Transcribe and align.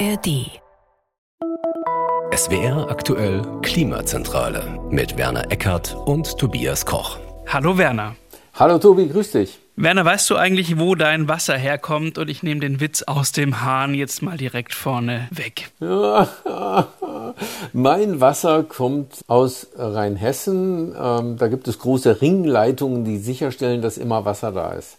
ARD. 0.00 0.50
SWR 2.34 2.90
aktuell 2.90 3.42
Klimazentrale 3.62 4.80
mit 4.90 5.16
Werner 5.16 5.52
Eckert 5.52 5.96
und 6.06 6.36
Tobias 6.36 6.84
Koch. 6.84 7.18
Hallo 7.46 7.78
Werner. 7.78 8.16
Hallo 8.54 8.78
Tobi, 8.78 9.08
grüß 9.08 9.32
dich. 9.32 9.60
Werner, 9.76 10.04
weißt 10.04 10.30
du 10.30 10.36
eigentlich, 10.36 10.78
wo 10.80 10.96
dein 10.96 11.28
Wasser 11.28 11.56
herkommt? 11.56 12.18
Und 12.18 12.28
ich 12.28 12.42
nehme 12.42 12.60
den 12.60 12.80
Witz 12.80 13.02
aus 13.02 13.30
dem 13.30 13.62
Hahn 13.62 13.94
jetzt 13.94 14.22
mal 14.22 14.36
direkt 14.36 14.74
vorne 14.74 15.28
weg. 15.30 15.70
mein 17.72 18.20
Wasser 18.20 18.64
kommt 18.64 19.20
aus 19.28 19.68
Rheinhessen. 19.76 20.94
Ähm, 21.00 21.36
da 21.36 21.46
gibt 21.46 21.68
es 21.68 21.78
große 21.78 22.20
Ringleitungen, 22.20 23.04
die 23.04 23.18
sicherstellen, 23.18 23.80
dass 23.80 23.98
immer 23.98 24.24
Wasser 24.24 24.50
da 24.50 24.72
ist. 24.72 24.98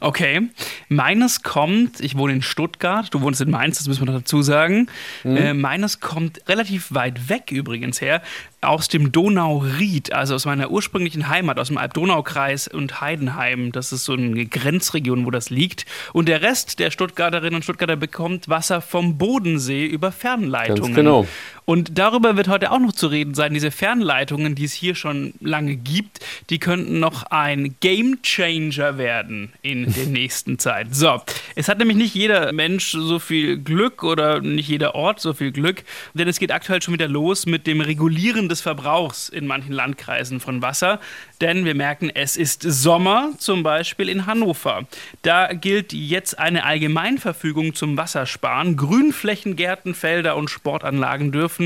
Okay. 0.00 0.48
Meines 0.88 1.42
kommt, 1.42 2.00
ich 2.00 2.16
wohne 2.16 2.34
in 2.34 2.42
Stuttgart, 2.42 3.12
du 3.12 3.20
wohnst 3.20 3.40
in 3.40 3.50
Mainz, 3.50 3.78
das 3.78 3.88
müssen 3.88 4.06
wir 4.06 4.12
noch 4.12 4.20
dazu 4.20 4.42
sagen. 4.42 4.88
Mhm. 5.24 5.36
Äh, 5.36 5.54
meines 5.54 6.00
kommt 6.00 6.40
relativ 6.48 6.94
weit 6.94 7.28
weg 7.28 7.50
übrigens 7.50 8.00
her, 8.00 8.22
aus 8.60 8.88
dem 8.88 9.12
Donauried, 9.12 10.12
also 10.12 10.34
aus 10.34 10.44
meiner 10.44 10.70
ursprünglichen 10.70 11.28
Heimat, 11.28 11.58
aus 11.58 11.68
dem 11.68 11.78
Alb-Donau-Kreis 11.78 12.68
und 12.68 13.00
Heidenheim. 13.00 13.72
Das 13.72 13.92
ist 13.92 14.04
so 14.04 14.14
eine 14.14 14.46
Grenzregion, 14.46 15.26
wo 15.26 15.30
das 15.30 15.50
liegt. 15.50 15.84
Und 16.12 16.28
der 16.28 16.42
Rest 16.42 16.78
der 16.78 16.90
Stuttgarterinnen 16.90 17.56
und 17.56 17.62
Stuttgarter 17.62 17.96
bekommt 17.96 18.48
Wasser 18.48 18.80
vom 18.80 19.18
Bodensee 19.18 19.86
über 19.86 20.12
Fernleitungen. 20.12 20.82
Ganz 20.82 20.96
genau. 20.96 21.26
Und 21.68 21.98
darüber 21.98 22.38
wird 22.38 22.48
heute 22.48 22.70
auch 22.70 22.78
noch 22.78 22.92
zu 22.92 23.08
reden 23.08 23.34
sein. 23.34 23.52
Diese 23.52 23.70
Fernleitungen, 23.70 24.54
die 24.54 24.64
es 24.64 24.72
hier 24.72 24.94
schon 24.94 25.34
lange 25.38 25.76
gibt, 25.76 26.20
die 26.48 26.58
könnten 26.58 26.98
noch 26.98 27.24
ein 27.24 27.76
Game 27.80 28.22
Changer 28.22 28.96
werden 28.96 29.52
in 29.60 29.92
der 29.92 30.06
nächsten 30.06 30.58
Zeit. 30.58 30.94
So, 30.94 31.20
es 31.56 31.68
hat 31.68 31.76
nämlich 31.76 31.98
nicht 31.98 32.14
jeder 32.14 32.54
Mensch 32.54 32.92
so 32.92 33.18
viel 33.18 33.58
Glück 33.58 34.02
oder 34.02 34.40
nicht 34.40 34.66
jeder 34.66 34.94
Ort 34.94 35.20
so 35.20 35.34
viel 35.34 35.52
Glück, 35.52 35.84
denn 36.14 36.26
es 36.26 36.38
geht 36.38 36.52
aktuell 36.52 36.80
schon 36.80 36.94
wieder 36.94 37.06
los 37.06 37.44
mit 37.44 37.66
dem 37.66 37.82
Regulieren 37.82 38.48
des 38.48 38.62
Verbrauchs 38.62 39.28
in 39.28 39.46
manchen 39.46 39.74
Landkreisen 39.74 40.40
von 40.40 40.62
Wasser. 40.62 41.00
Denn 41.42 41.66
wir 41.66 41.74
merken, 41.74 42.08
es 42.08 42.38
ist 42.38 42.62
Sommer, 42.62 43.32
zum 43.36 43.62
Beispiel 43.62 44.08
in 44.08 44.24
Hannover. 44.24 44.86
Da 45.20 45.52
gilt 45.52 45.92
jetzt 45.92 46.38
eine 46.38 46.64
Allgemeinverfügung 46.64 47.74
zum 47.74 47.98
Wassersparen. 47.98 48.78
Grünflächen, 48.78 49.54
Gärten, 49.54 49.94
Felder 49.94 50.34
und 50.36 50.48
Sportanlagen 50.48 51.30
dürfen 51.30 51.57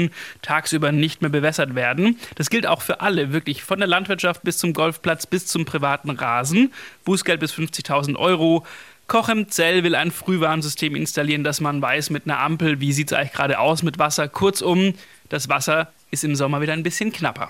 tagsüber 0.43 0.93
nicht 0.93 1.23
mehr 1.23 1.31
bewässert 1.31 1.75
werden. 1.75 2.19
Das 2.35 2.51
gilt 2.51 2.67
auch 2.67 2.83
für 2.83 3.01
alle, 3.01 3.33
wirklich 3.33 3.63
von 3.63 3.79
der 3.79 3.89
Landwirtschaft 3.89 4.43
bis 4.43 4.59
zum 4.59 4.73
Golfplatz 4.73 5.27
bis 5.27 5.47
zum 5.47 5.65
privaten 5.65 6.11
Rasen. 6.11 6.73
Bußgeld 7.05 7.41
bis 7.41 7.53
50.000 7.53 8.17
Euro. 8.17 8.65
Koch 9.07 9.29
im 9.29 9.49
Zell 9.49 9.85
will 9.85 9.95
ein 9.95 10.11
Frühwarnsystem 10.11 10.97
installieren, 10.97 11.45
dass 11.45 11.61
man 11.61 11.83
weiß 11.83 12.11
mit 12.11 12.25
einer 12.27 12.39
Ampel, 12.39 12.81
wie 12.81 12.93
sieht 12.93 13.13
es 13.13 13.19
eigentlich 13.19 13.33
gerade 13.33 13.59
aus 13.59 13.83
mit 13.83 13.99
Wasser. 13.99 14.29
Kurzum, 14.29 14.95
das 15.29 15.49
Wasser 15.49 15.93
ist 16.11 16.25
im 16.25 16.35
Sommer 16.35 16.61
wieder 16.61 16.73
ein 16.73 16.83
bisschen 16.83 17.13
knapper. 17.13 17.49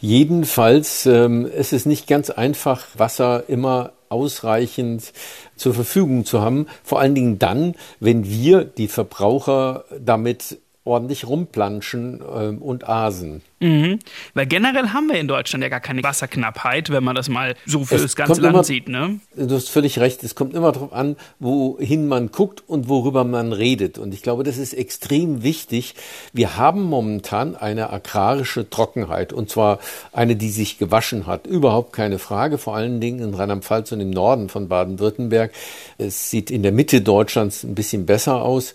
Jedenfalls 0.00 1.06
ähm, 1.06 1.46
ist 1.46 1.72
es 1.72 1.84
nicht 1.84 2.06
ganz 2.06 2.30
einfach, 2.30 2.86
Wasser 2.96 3.44
immer 3.48 3.92
ausreichend 4.08 5.12
zur 5.56 5.74
Verfügung 5.74 6.24
zu 6.24 6.40
haben. 6.40 6.66
Vor 6.84 7.00
allen 7.00 7.14
Dingen 7.14 7.38
dann, 7.38 7.74
wenn 8.00 8.28
wir, 8.28 8.64
die 8.64 8.88
Verbraucher, 8.88 9.84
damit 9.98 10.58
ordentlich 10.84 11.26
rumplanschen 11.26 12.20
äh, 12.20 12.56
und 12.58 12.88
asen. 12.88 13.42
Mhm. 13.60 13.98
Weil 14.34 14.46
generell 14.46 14.90
haben 14.90 15.08
wir 15.08 15.18
in 15.18 15.26
Deutschland 15.26 15.62
ja 15.62 15.68
gar 15.68 15.80
keine 15.80 16.02
Wasserknappheit, 16.02 16.90
wenn 16.90 17.02
man 17.02 17.16
das 17.16 17.28
mal 17.28 17.56
so 17.66 17.84
für 17.84 17.96
es 17.96 18.02
das 18.02 18.16
ganze 18.16 18.40
Land 18.40 18.54
immer, 18.54 18.64
sieht. 18.64 18.88
Ne? 18.88 19.18
Du 19.36 19.54
hast 19.54 19.68
völlig 19.68 19.98
recht. 19.98 20.22
Es 20.22 20.34
kommt 20.34 20.54
immer 20.54 20.70
darauf 20.72 20.92
an, 20.92 21.16
wohin 21.40 22.06
man 22.06 22.30
guckt 22.30 22.62
und 22.66 22.88
worüber 22.88 23.24
man 23.24 23.52
redet. 23.52 23.98
Und 23.98 24.14
ich 24.14 24.22
glaube, 24.22 24.44
das 24.44 24.58
ist 24.58 24.74
extrem 24.74 25.42
wichtig. 25.42 25.94
Wir 26.32 26.56
haben 26.56 26.84
momentan 26.84 27.56
eine 27.56 27.90
agrarische 27.90 28.70
Trockenheit. 28.70 29.32
Und 29.32 29.50
zwar 29.50 29.80
eine, 30.12 30.36
die 30.36 30.50
sich 30.50 30.78
gewaschen 30.78 31.26
hat. 31.26 31.46
Überhaupt 31.46 31.92
keine 31.92 32.18
Frage. 32.18 32.58
Vor 32.58 32.76
allen 32.76 33.00
Dingen 33.00 33.20
in 33.20 33.34
Rheinland-Pfalz 33.34 33.90
und 33.90 34.00
im 34.00 34.10
Norden 34.10 34.48
von 34.48 34.68
Baden-Württemberg. 34.68 35.52
Es 35.98 36.30
sieht 36.30 36.50
in 36.52 36.62
der 36.62 36.72
Mitte 36.72 37.00
Deutschlands 37.00 37.64
ein 37.64 37.74
bisschen 37.74 38.06
besser 38.06 38.40
aus. 38.40 38.74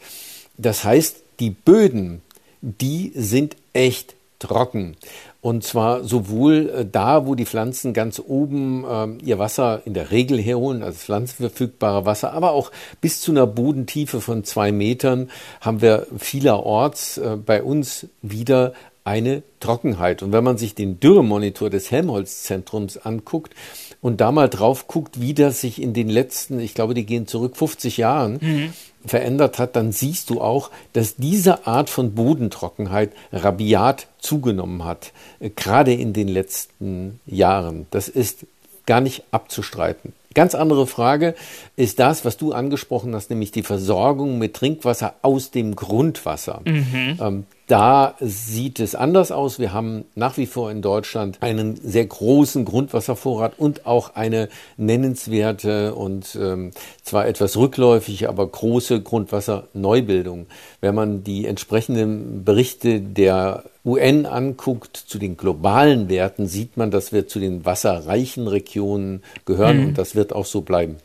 Das 0.57 0.83
heißt, 0.83 1.22
die 1.39 1.51
Böden, 1.51 2.21
die 2.61 3.11
sind 3.15 3.55
echt 3.73 4.15
trocken. 4.39 4.95
Und 5.41 5.63
zwar 5.63 6.03
sowohl 6.03 6.69
äh, 6.69 6.85
da, 6.89 7.27
wo 7.27 7.35
die 7.35 7.45
Pflanzen 7.45 7.93
ganz 7.93 8.21
oben 8.25 8.85
äh, 8.85 9.25
ihr 9.25 9.39
Wasser 9.39 9.81
in 9.85 9.93
der 9.93 10.11
Regel 10.11 10.39
herholen, 10.41 10.83
also 10.83 10.97
pflanzenverfügbare 10.97 12.05
Wasser, 12.05 12.31
aber 12.33 12.51
auch 12.51 12.71
bis 13.01 13.19
zu 13.19 13.31
einer 13.31 13.47
Bodentiefe 13.47 14.21
von 14.21 14.43
zwei 14.45 14.71
Metern 14.71 15.29
haben 15.59 15.81
wir 15.81 16.07
vielerorts 16.17 17.17
äh, 17.17 17.37
bei 17.37 17.61
uns 17.61 18.07
wieder 18.21 18.73
eine 19.03 19.43
Trockenheit. 19.59 20.23
Und 20.23 20.31
wenn 20.31 20.45
man 20.45 20.57
sich 20.57 20.75
den 20.75 20.99
Dürremonitor 20.99 21.69
des 21.69 21.91
Helmholtz-Zentrums 21.91 22.97
anguckt 22.97 23.53
und 24.03 24.21
da 24.21 24.31
mal 24.31 24.49
drauf 24.49 24.87
guckt, 24.87 25.19
wie 25.19 25.33
das 25.33 25.61
sich 25.61 25.81
in 25.81 25.93
den 25.93 26.09
letzten, 26.09 26.59
ich 26.59 26.75
glaube, 26.75 26.93
die 26.93 27.07
gehen 27.07 27.25
zurück 27.25 27.57
50 27.57 27.97
Jahren, 27.97 28.37
mhm 28.39 28.73
verändert 29.05 29.59
hat, 29.59 29.75
dann 29.75 29.91
siehst 29.91 30.29
du 30.29 30.41
auch, 30.41 30.69
dass 30.93 31.15
diese 31.15 31.67
Art 31.67 31.89
von 31.89 32.13
Bodentrockenheit 32.13 33.11
rabiat 33.31 34.07
zugenommen 34.19 34.85
hat, 34.85 35.11
äh, 35.39 35.49
gerade 35.49 35.93
in 35.93 36.13
den 36.13 36.27
letzten 36.27 37.19
Jahren. 37.25 37.85
Das 37.91 38.07
ist 38.07 38.45
gar 38.85 39.01
nicht 39.01 39.23
abzustreiten. 39.31 40.13
Ganz 40.33 40.55
andere 40.55 40.87
Frage 40.87 41.35
ist 41.75 41.99
das, 41.99 42.25
was 42.25 42.37
du 42.37 42.53
angesprochen 42.53 43.13
hast, 43.13 43.29
nämlich 43.29 43.51
die 43.51 43.61
Versorgung 43.61 44.39
mit 44.39 44.55
Trinkwasser 44.55 45.13
aus 45.21 45.51
dem 45.51 45.75
Grundwasser. 45.75 46.61
Mhm. 46.65 47.19
Ähm, 47.21 47.45
da 47.67 48.15
sieht 48.19 48.79
es 48.79 48.93
anders 48.93 49.31
aus. 49.31 49.57
Wir 49.57 49.71
haben 49.71 50.03
nach 50.15 50.37
wie 50.37 50.45
vor 50.45 50.69
in 50.69 50.81
Deutschland 50.81 51.37
einen 51.41 51.75
sehr 51.75 52.05
großen 52.05 52.65
Grundwasservorrat 52.65 53.53
und 53.57 53.85
auch 53.85 54.15
eine 54.15 54.49
nennenswerte 54.75 55.95
und 55.95 56.37
ähm, 56.39 56.71
zwar 57.03 57.25
etwas 57.25 57.55
rückläufige, 57.55 58.27
aber 58.27 58.45
große 58.47 59.01
Grundwasserneubildung. 59.01 60.47
Wenn 60.81 60.95
man 60.95 61.23
die 61.23 61.45
entsprechenden 61.45 62.43
Berichte 62.43 62.99
der 62.99 63.63
UN 63.85 64.25
anguckt 64.25 64.97
zu 64.97 65.17
den 65.17 65.37
globalen 65.37 66.09
Werten, 66.09 66.47
sieht 66.47 66.77
man, 66.77 66.91
dass 66.91 67.13
wir 67.13 67.27
zu 67.27 67.39
den 67.39 67.65
wasserreichen 67.65 68.47
Regionen 68.47 69.23
gehören 69.45 69.79
mhm. 69.79 69.87
und 69.87 69.97
das 69.97 70.15
wird 70.15 70.33
auch 70.33 70.45
so 70.45 70.61
bleiben. 70.61 70.97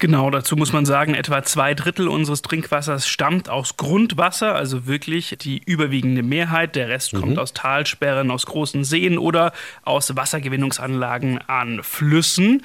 Genau, 0.00 0.30
dazu 0.30 0.56
muss 0.56 0.72
man 0.72 0.86
sagen, 0.86 1.14
etwa 1.14 1.42
zwei 1.42 1.74
Drittel 1.74 2.08
unseres 2.08 2.40
Trinkwassers 2.40 3.06
stammt 3.06 3.50
aus 3.50 3.76
Grundwasser, 3.76 4.54
also 4.54 4.86
wirklich 4.86 5.36
die 5.38 5.60
überwiegende 5.66 6.22
Mehrheit. 6.22 6.74
Der 6.74 6.88
Rest 6.88 7.12
mhm. 7.12 7.20
kommt 7.20 7.38
aus 7.38 7.52
Talsperren, 7.52 8.30
aus 8.30 8.46
großen 8.46 8.82
Seen 8.82 9.18
oder 9.18 9.52
aus 9.82 10.16
Wassergewinnungsanlagen 10.16 11.36
an 11.46 11.82
Flüssen. 11.82 12.60
Und 12.60 12.62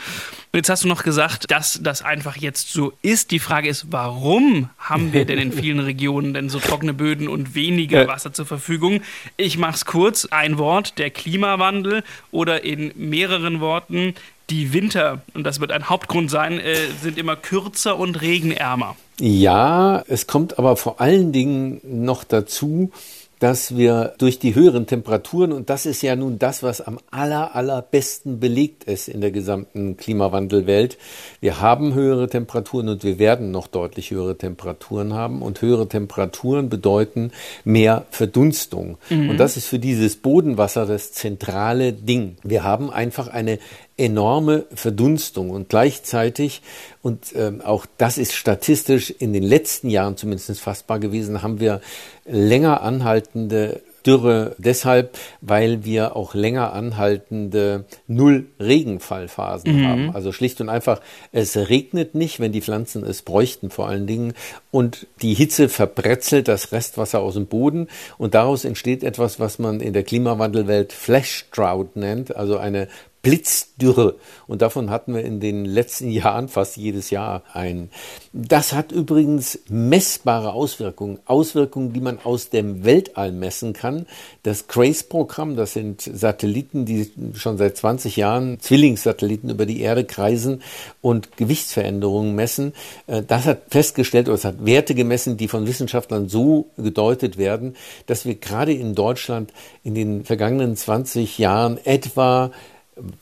jetzt 0.53 0.69
hast 0.69 0.85
du 0.85 0.87
noch 0.87 1.03
gesagt, 1.03 1.51
dass 1.51 1.77
das 1.83 2.03
einfach 2.03 2.37
jetzt 2.37 2.71
so 2.71 2.93
ist. 3.01 3.31
Die 3.31 3.39
Frage 3.39 3.67
ist, 3.67 3.87
warum 3.91 4.69
haben 4.79 5.11
wir 5.11 5.25
denn 5.25 5.37
in 5.37 5.51
vielen 5.51 5.79
Regionen 5.81 6.33
denn 6.33 6.47
so 6.47 6.59
trockene 6.59 6.93
Böden 6.93 7.27
und 7.27 7.53
weniger 7.53 8.07
Wasser 8.07 8.31
zur 8.31 8.45
Verfügung? 8.45 9.01
Ich 9.35 9.57
mache 9.57 9.75
es 9.75 9.83
kurz. 9.83 10.23
Ein 10.23 10.57
Wort, 10.57 10.99
der 10.99 11.09
Klimawandel 11.09 12.05
oder 12.31 12.63
in 12.63 12.93
mehreren 12.95 13.59
Worten 13.59 14.13
die 14.49 14.73
Winter, 14.73 15.21
und 15.33 15.43
das 15.43 15.59
wird 15.59 15.71
ein 15.71 15.89
Hauptgrund 15.89 16.29
sein, 16.29 16.59
äh, 16.59 16.75
sind 17.01 17.17
immer 17.17 17.35
kürzer 17.35 17.97
und 17.97 18.21
regenärmer. 18.21 18.95
Ja, 19.19 20.03
es 20.07 20.27
kommt 20.27 20.59
aber 20.59 20.75
vor 20.75 20.99
allen 21.01 21.31
Dingen 21.31 21.81
noch 21.83 22.23
dazu, 22.23 22.91
dass 23.39 23.75
wir 23.75 24.13
durch 24.17 24.39
die 24.39 24.55
höheren 24.55 24.87
Temperaturen, 24.87 25.51
und 25.51 25.69
das 25.69 25.85
ist 25.85 26.01
ja 26.01 26.15
nun 26.15 26.39
das, 26.39 26.63
was 26.63 26.81
am 26.81 26.99
aller, 27.11 27.55
allerbesten 27.55 28.39
belegt 28.39 28.85
ist 28.85 29.09
in 29.09 29.21
der 29.21 29.31
gesamten 29.31 29.97
Klimawandelwelt, 29.97 30.97
wir 31.41 31.59
haben 31.59 31.93
höhere 31.93 32.29
Temperaturen 32.29 32.89
und 32.89 33.03
wir 33.03 33.19
werden 33.19 33.51
noch 33.51 33.67
deutlich 33.67 34.11
höhere 34.11 34.37
Temperaturen 34.37 35.13
haben. 35.13 35.41
Und 35.41 35.61
höhere 35.61 35.87
Temperaturen 35.87 36.69
bedeuten 36.69 37.31
mehr 37.63 38.05
Verdunstung. 38.09 38.97
Mhm. 39.09 39.31
Und 39.31 39.37
das 39.37 39.57
ist 39.57 39.67
für 39.67 39.79
dieses 39.79 40.15
Bodenwasser 40.15 40.85
das 40.85 41.11
zentrale 41.11 41.93
Ding. 41.93 42.37
Wir 42.43 42.63
haben 42.63 42.89
einfach 42.89 43.27
eine 43.27 43.59
enorme 43.97 44.65
Verdunstung 44.73 45.49
und 45.49 45.69
gleichzeitig, 45.69 46.61
und 47.01 47.33
ähm, 47.35 47.61
auch 47.61 47.85
das 47.97 48.17
ist 48.17 48.33
statistisch 48.33 49.09
in 49.11 49.31
den 49.31 49.43
letzten 49.43 49.89
Jahren 49.89 50.17
zumindest 50.17 50.59
fassbar 50.59 50.99
gewesen, 50.99 51.41
haben 51.41 51.59
wir 51.59 51.81
länger 52.25 52.81
anhaltende 52.81 53.81
Dürre 54.05 54.55
deshalb, 54.59 55.17
weil 55.41 55.83
wir 55.83 56.15
auch 56.15 56.35
länger 56.35 56.73
anhaltende 56.73 57.85
Null-Regenfallphasen 58.07 59.81
mhm. 59.81 59.87
haben. 59.87 60.11
Also 60.15 60.31
schlicht 60.31 60.61
und 60.61 60.69
einfach, 60.69 61.01
es 61.31 61.57
regnet 61.57 62.13
nicht, 62.13 62.39
wenn 62.39 62.51
die 62.51 62.61
Pflanzen 62.61 63.03
es 63.03 63.23
bräuchten 63.23 63.71
vor 63.71 63.87
allen 63.87 64.05
Dingen. 64.05 64.33
Und 64.69 65.07
die 65.21 65.33
Hitze 65.33 65.69
verbrezelt 65.69 66.47
das 66.47 66.71
Restwasser 66.71 67.19
aus 67.19 67.33
dem 67.33 67.47
Boden. 67.47 67.87
Und 68.17 68.35
daraus 68.35 68.63
entsteht 68.63 69.03
etwas, 69.03 69.39
was 69.39 69.57
man 69.57 69.79
in 69.79 69.93
der 69.93 70.03
Klimawandelwelt 70.03 70.93
Flash 70.93 71.45
Drought 71.51 71.95
nennt, 71.95 72.35
also 72.35 72.57
eine 72.57 72.87
Blitzdürre. 73.25 74.17
Und 74.45 74.61
davon 74.61 74.91
hatten 74.91 75.15
wir 75.15 75.23
in 75.23 75.39
den 75.39 75.65
letzten 75.65 76.11
Jahren 76.11 76.47
fast 76.47 76.77
jedes 76.77 77.09
Jahr 77.09 77.41
einen. 77.51 77.89
Das 78.33 78.71
hat 78.71 78.91
übrigens 78.91 79.59
messbare 79.67 80.53
Auswirkungen. 80.53 81.17
Auswirkungen, 81.25 81.91
die 81.91 82.01
man 82.01 82.19
aus 82.23 82.51
dem 82.51 82.85
Weltall 82.85 83.31
messen 83.31 83.73
kann. 83.73 84.05
Das 84.43 84.67
CRACE-Programm, 84.67 85.55
das 85.55 85.73
sind 85.73 86.03
Satelliten, 86.03 86.85
die 86.85 87.11
schon 87.33 87.57
seit 87.57 87.75
20 87.75 88.15
Jahren, 88.15 88.59
Zwillingssatelliten 88.59 89.49
über 89.49 89.65
die 89.65 89.81
Erde 89.81 90.03
kreisen 90.03 90.61
und 91.01 91.35
Gewichtsveränderungen 91.35 92.35
messen. 92.35 92.73
Äh, 93.07 93.23
das 93.23 93.47
hat 93.47 93.63
festgestellt 93.69 94.27
oder 94.27 94.35
es 94.35 94.45
hat 94.45 94.63
Werte 94.63 94.93
gemessen, 94.93 95.35
die 95.35 95.47
von 95.47 95.65
Wissenschaftlern 95.65 96.29
so 96.29 96.67
gedeutet 96.77 97.39
werden, 97.39 97.75
dass 98.05 98.25
wir 98.25 98.35
gerade 98.35 98.73
in 98.73 98.93
Deutschland 98.93 99.51
in 99.83 99.95
den 99.95 100.25
vergangenen 100.25 100.75
20 100.75 101.39
Jahren 101.39 101.83
etwa 101.83 102.51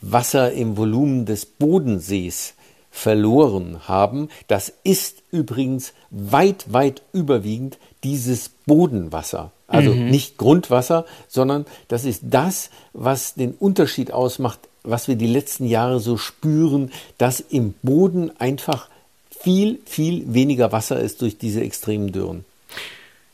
Wasser 0.00 0.52
im 0.52 0.76
Volumen 0.76 1.26
des 1.26 1.46
Bodensees 1.46 2.54
verloren 2.90 3.88
haben. 3.88 4.28
Das 4.46 4.72
ist 4.84 5.22
übrigens 5.32 5.94
weit, 6.10 6.72
weit 6.72 7.02
überwiegend 7.12 7.78
dieses 8.04 8.50
Bodenwasser. 8.66 9.50
Also 9.66 9.92
mhm. 9.92 10.10
nicht 10.10 10.38
Grundwasser, 10.38 11.04
sondern 11.26 11.66
das 11.88 12.04
ist 12.04 12.22
das, 12.24 12.70
was 12.92 13.34
den 13.34 13.52
Unterschied 13.52 14.12
ausmacht, 14.12 14.60
was 14.84 15.08
wir 15.08 15.16
die 15.16 15.26
letzten 15.26 15.66
Jahre 15.66 15.98
so 15.98 16.16
spüren, 16.16 16.92
dass 17.18 17.40
im 17.40 17.74
Boden 17.82 18.30
einfach 18.38 18.88
viel, 19.30 19.80
viel 19.84 20.32
weniger 20.32 20.70
Wasser 20.70 21.00
ist 21.00 21.20
durch 21.22 21.36
diese 21.36 21.62
extremen 21.62 22.12
Dürren. 22.12 22.44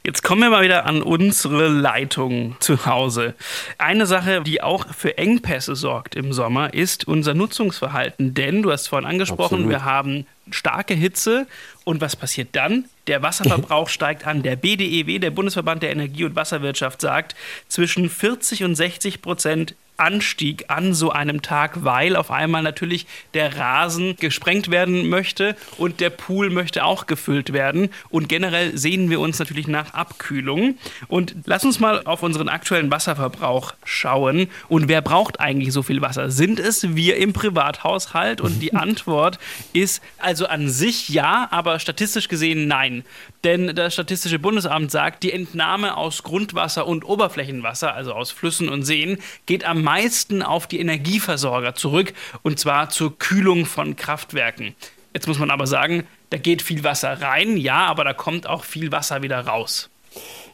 Jetzt 0.02 0.22
kommen 0.22 0.40
wir 0.40 0.48
mal 0.48 0.64
wieder 0.64 0.86
an 0.86 1.02
unsere 1.02 1.68
Leitung 1.68 2.56
zu 2.60 2.86
Hause. 2.86 3.34
Eine 3.76 4.06
Sache, 4.06 4.40
die 4.40 4.62
auch 4.62 4.86
für 4.94 5.18
Engpässe 5.18 5.76
sorgt 5.76 6.14
im 6.14 6.32
Sommer, 6.32 6.72
ist 6.72 7.06
unser 7.06 7.34
Nutzungsverhalten. 7.34 8.32
Denn, 8.32 8.62
du 8.62 8.72
hast 8.72 8.88
vorhin 8.88 9.06
angesprochen, 9.06 9.56
Absolut. 9.56 9.68
wir 9.68 9.84
haben 9.84 10.26
starke 10.50 10.94
Hitze. 10.94 11.46
Und 11.84 12.00
was 12.00 12.16
passiert 12.16 12.48
dann? 12.52 12.86
Der 13.08 13.22
Wasserverbrauch 13.22 13.88
steigt 13.90 14.26
an. 14.26 14.42
Der 14.42 14.56
BDEW, 14.56 15.18
der 15.18 15.32
Bundesverband 15.32 15.82
der 15.82 15.90
Energie- 15.90 16.24
und 16.24 16.34
Wasserwirtschaft, 16.34 17.02
sagt, 17.02 17.36
zwischen 17.68 18.08
40 18.08 18.64
und 18.64 18.76
60 18.76 19.20
Prozent 19.20 19.74
Anstieg 20.00 20.64
an 20.68 20.94
so 20.94 21.10
einem 21.10 21.42
Tag, 21.42 21.84
weil 21.84 22.16
auf 22.16 22.30
einmal 22.30 22.62
natürlich 22.62 23.06
der 23.34 23.56
Rasen 23.56 24.16
gesprengt 24.16 24.70
werden 24.70 25.08
möchte 25.08 25.56
und 25.76 26.00
der 26.00 26.10
Pool 26.10 26.50
möchte 26.50 26.84
auch 26.84 27.06
gefüllt 27.06 27.52
werden. 27.52 27.90
Und 28.08 28.28
generell 28.28 28.76
sehen 28.76 29.10
wir 29.10 29.20
uns 29.20 29.38
natürlich 29.38 29.68
nach 29.68 29.94
Abkühlung. 29.94 30.76
Und 31.08 31.34
lass 31.44 31.64
uns 31.64 31.80
mal 31.80 32.02
auf 32.04 32.22
unseren 32.22 32.48
aktuellen 32.48 32.90
Wasserverbrauch 32.90 33.74
schauen. 33.84 34.48
Und 34.68 34.88
wer 34.88 35.02
braucht 35.02 35.40
eigentlich 35.40 35.72
so 35.72 35.82
viel 35.82 36.00
Wasser? 36.00 36.30
Sind 36.30 36.58
es 36.58 36.94
wir 36.96 37.16
im 37.16 37.32
Privathaushalt? 37.32 38.40
Und 38.40 38.60
die 38.60 38.74
Antwort 38.80 39.38
ist 39.72 40.02
also 40.18 40.46
an 40.46 40.68
sich 40.68 41.08
ja, 41.08 41.48
aber 41.50 41.78
statistisch 41.78 42.28
gesehen 42.28 42.66
nein. 42.68 43.04
Denn 43.44 43.74
das 43.74 43.94
Statistische 43.94 44.38
Bundesamt 44.38 44.90
sagt, 44.90 45.22
die 45.22 45.32
Entnahme 45.32 45.96
aus 45.96 46.22
Grundwasser 46.22 46.86
und 46.86 47.04
Oberflächenwasser, 47.04 47.94
also 47.94 48.12
aus 48.12 48.30
Flüssen 48.30 48.68
und 48.68 48.82
Seen, 48.82 49.18
geht 49.46 49.64
am 49.64 49.82
meisten 49.90 50.44
auf 50.44 50.68
die 50.68 50.78
Energieversorger 50.78 51.74
zurück 51.74 52.12
und 52.42 52.60
zwar 52.60 52.90
zur 52.90 53.18
Kühlung 53.18 53.66
von 53.66 53.96
Kraftwerken. 53.96 54.76
Jetzt 55.12 55.26
muss 55.26 55.40
man 55.40 55.50
aber 55.50 55.66
sagen, 55.66 56.06
da 56.30 56.38
geht 56.38 56.62
viel 56.62 56.84
Wasser 56.84 57.20
rein, 57.20 57.56
ja, 57.56 57.86
aber 57.86 58.04
da 58.04 58.12
kommt 58.12 58.46
auch 58.46 58.62
viel 58.62 58.92
Wasser 58.92 59.22
wieder 59.22 59.40
raus. 59.40 59.90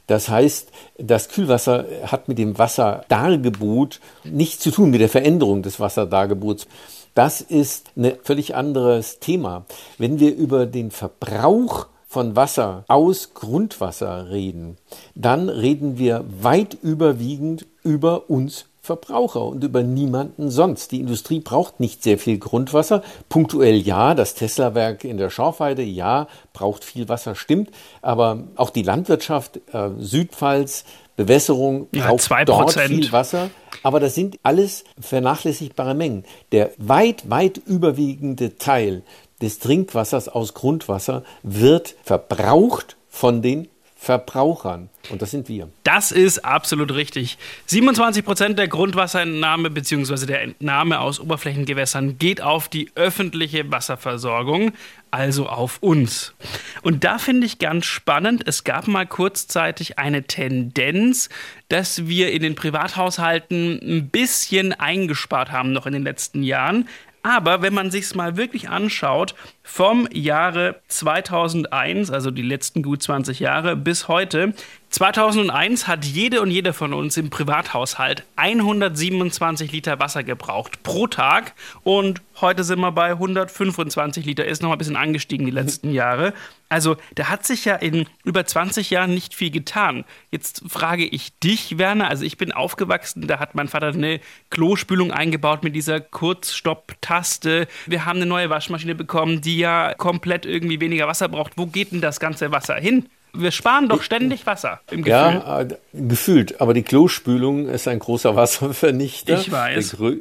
Das 0.07 0.31
heißt, 0.31 0.73
das 0.97 1.29
Kühlwasser 1.29 1.85
hat 2.07 2.29
mit 2.29 2.39
dem 2.39 2.57
Wasserdargebot 2.57 4.01
nichts 4.25 4.63
zu 4.63 4.71
tun, 4.71 4.91
mit 4.91 5.03
der 5.03 5.11
Veränderung 5.11 5.63
des 5.63 5.81
Wasserdargebots. 5.81 6.67
Das 7.15 7.43
ist 7.43 7.91
ein 7.95 8.15
völlig 8.23 8.55
anderes 8.55 9.19
Thema. 9.19 9.67
Wenn 9.99 10.19
wir 10.19 10.35
über 10.35 10.65
den 10.65 10.91
Verbrauch 10.91 11.89
von 12.09 12.37
Wasser 12.37 12.85
aus 12.89 13.35
Grundwasser 13.35 14.31
reden, 14.31 14.79
dann 15.15 15.51
reden 15.51 15.99
wir 15.99 16.25
weit 16.41 16.73
überwiegend 16.83 17.67
über 17.83 18.31
uns 18.31 18.65
Verbraucher 18.87 19.45
und 19.45 19.63
über 19.65 19.83
niemanden 19.83 20.51
sonst. 20.51 20.93
Die 20.93 21.01
Industrie 21.01 21.41
braucht 21.41 21.81
nicht 21.81 22.03
sehr 22.03 22.19
viel 22.19 22.39
Grundwasser. 22.39 23.03
Punktuell 23.29 23.77
ja, 23.77 24.15
das 24.15 24.35
Tesla-Werk 24.35 25.05
in 25.05 25.19
der 25.19 25.29
Schorfheide, 25.29 25.83
ja, 25.83 26.29
braucht 26.53 26.85
viel 26.85 27.09
Wasser, 27.09 27.35
stimmt. 27.35 27.71
Aber 28.01 28.45
auch 28.55 28.71
die 28.71 28.83
Landwirtschaft, 28.83 29.61
äh, 29.73 29.91
Südpfalz, 29.99 30.85
Bewässerung 31.17 31.89
braucht 31.91 32.31
ja, 32.31 32.45
dort 32.45 32.73
viel 32.75 33.11
Wasser. 33.11 33.51
Aber 33.83 34.01
das 34.01 34.15
sind 34.15 34.39
alles 34.43 34.85
vernachlässigbare 35.01 35.95
Mengen. 35.95 36.25
Der 36.53 36.71
weit, 36.79 37.29
weit 37.29 37.59
überwiegende 37.59 38.57
Teil 38.57 39.03
des 39.43 39.59
Trinkwassers 39.59 40.29
aus 40.29 40.55
Grundwasser 40.55 41.23
wird 41.43 41.95
verbraucht 42.05 42.97
von 43.09 43.43
den 43.43 43.69
Verbrauchern. 43.99 44.91
Und 45.09 45.23
das 45.23 45.31
sind 45.31 45.49
wir. 45.49 45.71
Das 45.83 46.13
ist 46.13 46.45
absolut 46.45 46.93
richtig. 46.95 47.39
27 47.65 48.25
Prozent 48.25 48.59
der 48.59 48.69
Grundwasserentnahme 48.69 49.71
bzw. 49.71 50.27
der 50.27 50.43
Entnahme 50.43 51.01
aus 51.01 51.19
Oberflächengewässern 51.19 52.19
geht 52.19 52.43
auf 52.43 52.69
die 52.69 52.91
öffentliche 52.95 53.71
Wasserversorgung, 53.73 54.73
also 55.11 55.49
auf 55.49 55.79
uns. 55.81 56.35
Und 56.83 57.05
da 57.05 57.19
finde 57.19 57.47
ich 57.47 57.59
ganz 57.59 57.87
spannend, 57.87 58.47
es 58.47 58.65
gab 58.65 58.87
mal 58.87 59.07
kurzzeitig 59.07 59.99
eine 59.99 60.25
Tendenz, 60.25 61.31
dass 61.69 62.07
wir 62.07 62.33
in 62.33 62.43
den 62.43 62.55
Privathaushalten 62.55 63.81
ein 63.83 64.11
bisschen 64.11 64.73
eingespart 64.75 65.51
haben 65.53 65.73
noch 65.73 65.87
in 65.87 65.95
den 65.95 66.05
letzten 66.05 66.43
Jahren. 66.43 66.87
Aber 67.27 67.61
wenn 67.61 67.75
man 67.75 67.91
sich 67.91 68.05
es 68.05 68.15
mal 68.15 68.37
wirklich 68.37 68.69
anschaut, 68.69 69.35
vom 69.65 70.07
Jahre 70.13 70.81
2001, 70.87 72.13
also 72.13 72.31
die 72.31 72.43
letzten 72.43 72.85
gut 72.85 73.03
20 73.03 73.41
Jahre, 73.41 73.75
bis 73.75 74.07
heute, 74.07 74.55
2001 74.97 75.89
hat 75.89 76.07
jede 76.07 76.41
und 76.41 76.51
jeder 76.51 76.73
von 76.73 76.95
uns 76.95 77.19
im 77.19 77.29
Privathaushalt 77.29 78.25
127 78.37 79.71
Liter 79.71 80.01
Wasser 80.01 80.25
gebraucht 80.25 80.83
pro 80.85 81.07
Tag 81.07 81.53
und 81.83 82.23
heute 82.41 82.65
sind 82.65 82.81
wir 82.81 82.93
bei 82.93 83.11
125 83.11 84.25
Liter. 84.25 84.47
Ist 84.47 84.63
noch 84.63 84.73
ein 84.73 84.79
bisschen 84.79 84.97
angestiegen 84.97 85.45
die 85.45 85.53
letzten 85.53 85.93
Jahre. 85.93 86.33
Also 86.71 86.97
da 87.15 87.29
hat 87.29 87.45
sich 87.47 87.67
ja 87.67 87.75
in 87.75 88.07
über 88.25 88.47
20 88.47 88.89
Jahren 88.89 89.13
nicht 89.13 89.35
viel 89.35 89.51
getan. 89.51 90.07
Jetzt 90.31 90.63
frage 90.67 91.05
ich 91.05 91.39
dich, 91.41 91.77
Werner. 91.77 92.09
Also 92.09 92.25
ich 92.25 92.39
bin 92.39 92.53
aufgewachsen, 92.53 93.27
da 93.27 93.39
hat 93.39 93.55
mein 93.55 93.69
Vater 93.69 93.89
eine 93.89 94.21
Klospülung 94.49 95.13
eingebaut 95.13 95.63
mit 95.63 95.77
dieser 95.77 96.01
Kurzstopp-Taste. 96.01 97.69
Wir 97.85 98.07
haben 98.07 98.17
eine 98.17 98.27
neue 98.27 98.49
Waschmaschine 98.49 98.95
bekommen, 98.95 99.43
die 99.43 99.59
ja 99.59 99.93
komplett 99.93 100.47
irgendwie 100.47 100.81
weniger 100.81 101.07
Wasser 101.07 101.29
braucht. 101.29 101.59
Wo 101.59 101.67
geht 101.67 101.93
denn 101.93 102.01
das 102.01 102.19
ganze 102.19 102.51
Wasser 102.51 102.77
hin? 102.77 103.11
Wir 103.39 103.51
sparen 103.51 103.89
doch 103.89 104.03
ständig 104.03 104.47
Wasser 104.47 104.81
im 104.91 105.03
Gefühl. 105.03 105.11
Ja, 105.11 105.61
äh, 105.61 105.69
gefühlt. 105.93 106.61
Aber 106.61 106.75
die 106.75 106.83
Klospülung 106.83 107.69
ist 107.69 107.89
ein 107.89 107.99
großer 107.99 108.37
Wasservernichter. 108.37 109.39
Ich 109.41 109.51
weiß. 109.51 109.91
Der, 109.91 109.99
grö 109.99 110.17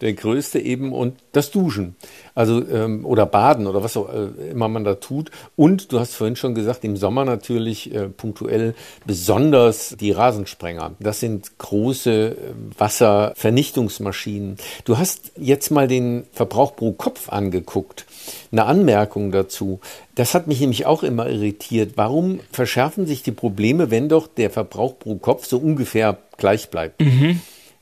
der 0.00 0.12
größte 0.12 0.58
eben 0.58 0.92
und 0.92 1.18
das 1.32 1.50
Duschen. 1.50 1.96
Also, 2.34 2.66
ähm, 2.68 3.04
oder 3.04 3.26
Baden 3.26 3.66
oder 3.66 3.82
was 3.82 3.96
auch 3.96 4.12
äh, 4.12 4.50
immer 4.50 4.68
man 4.68 4.84
da 4.84 4.94
tut. 4.94 5.30
Und 5.56 5.92
du 5.92 6.00
hast 6.00 6.14
vorhin 6.14 6.36
schon 6.36 6.54
gesagt, 6.54 6.84
im 6.84 6.96
Sommer 6.96 7.24
natürlich 7.24 7.92
äh, 7.92 8.08
punktuell 8.08 8.74
besonders 9.06 9.96
die 9.98 10.12
Rasensprenger. 10.12 10.92
Das 11.00 11.20
sind 11.20 11.58
große 11.58 12.10
äh, 12.10 12.34
Wasservernichtungsmaschinen. 12.78 14.56
Du 14.84 14.98
hast 14.98 15.32
jetzt 15.36 15.70
mal 15.70 15.88
den 15.88 16.26
Verbrauch 16.32 16.76
pro 16.76 16.92
Kopf 16.92 17.28
angeguckt. 17.28 18.06
Eine 18.52 18.64
Anmerkung 18.64 19.32
dazu. 19.32 19.80
Das 20.14 20.34
hat 20.34 20.46
mich 20.46 20.60
nämlich 20.60 20.86
auch 20.86 21.02
immer 21.02 21.28
irritiert. 21.28 21.92
Warum 21.96 22.40
verschärfen 22.52 23.06
sich 23.06 23.22
die 23.22 23.32
Probleme, 23.32 23.90
wenn 23.90 24.08
doch 24.08 24.26
der 24.26 24.50
Verbrauch 24.50 24.98
pro 24.98 25.16
Kopf 25.16 25.46
so 25.46 25.58
ungefähr 25.58 26.18
gleich 26.36 26.70
bleibt? 26.70 27.00
Mhm. 27.00 27.40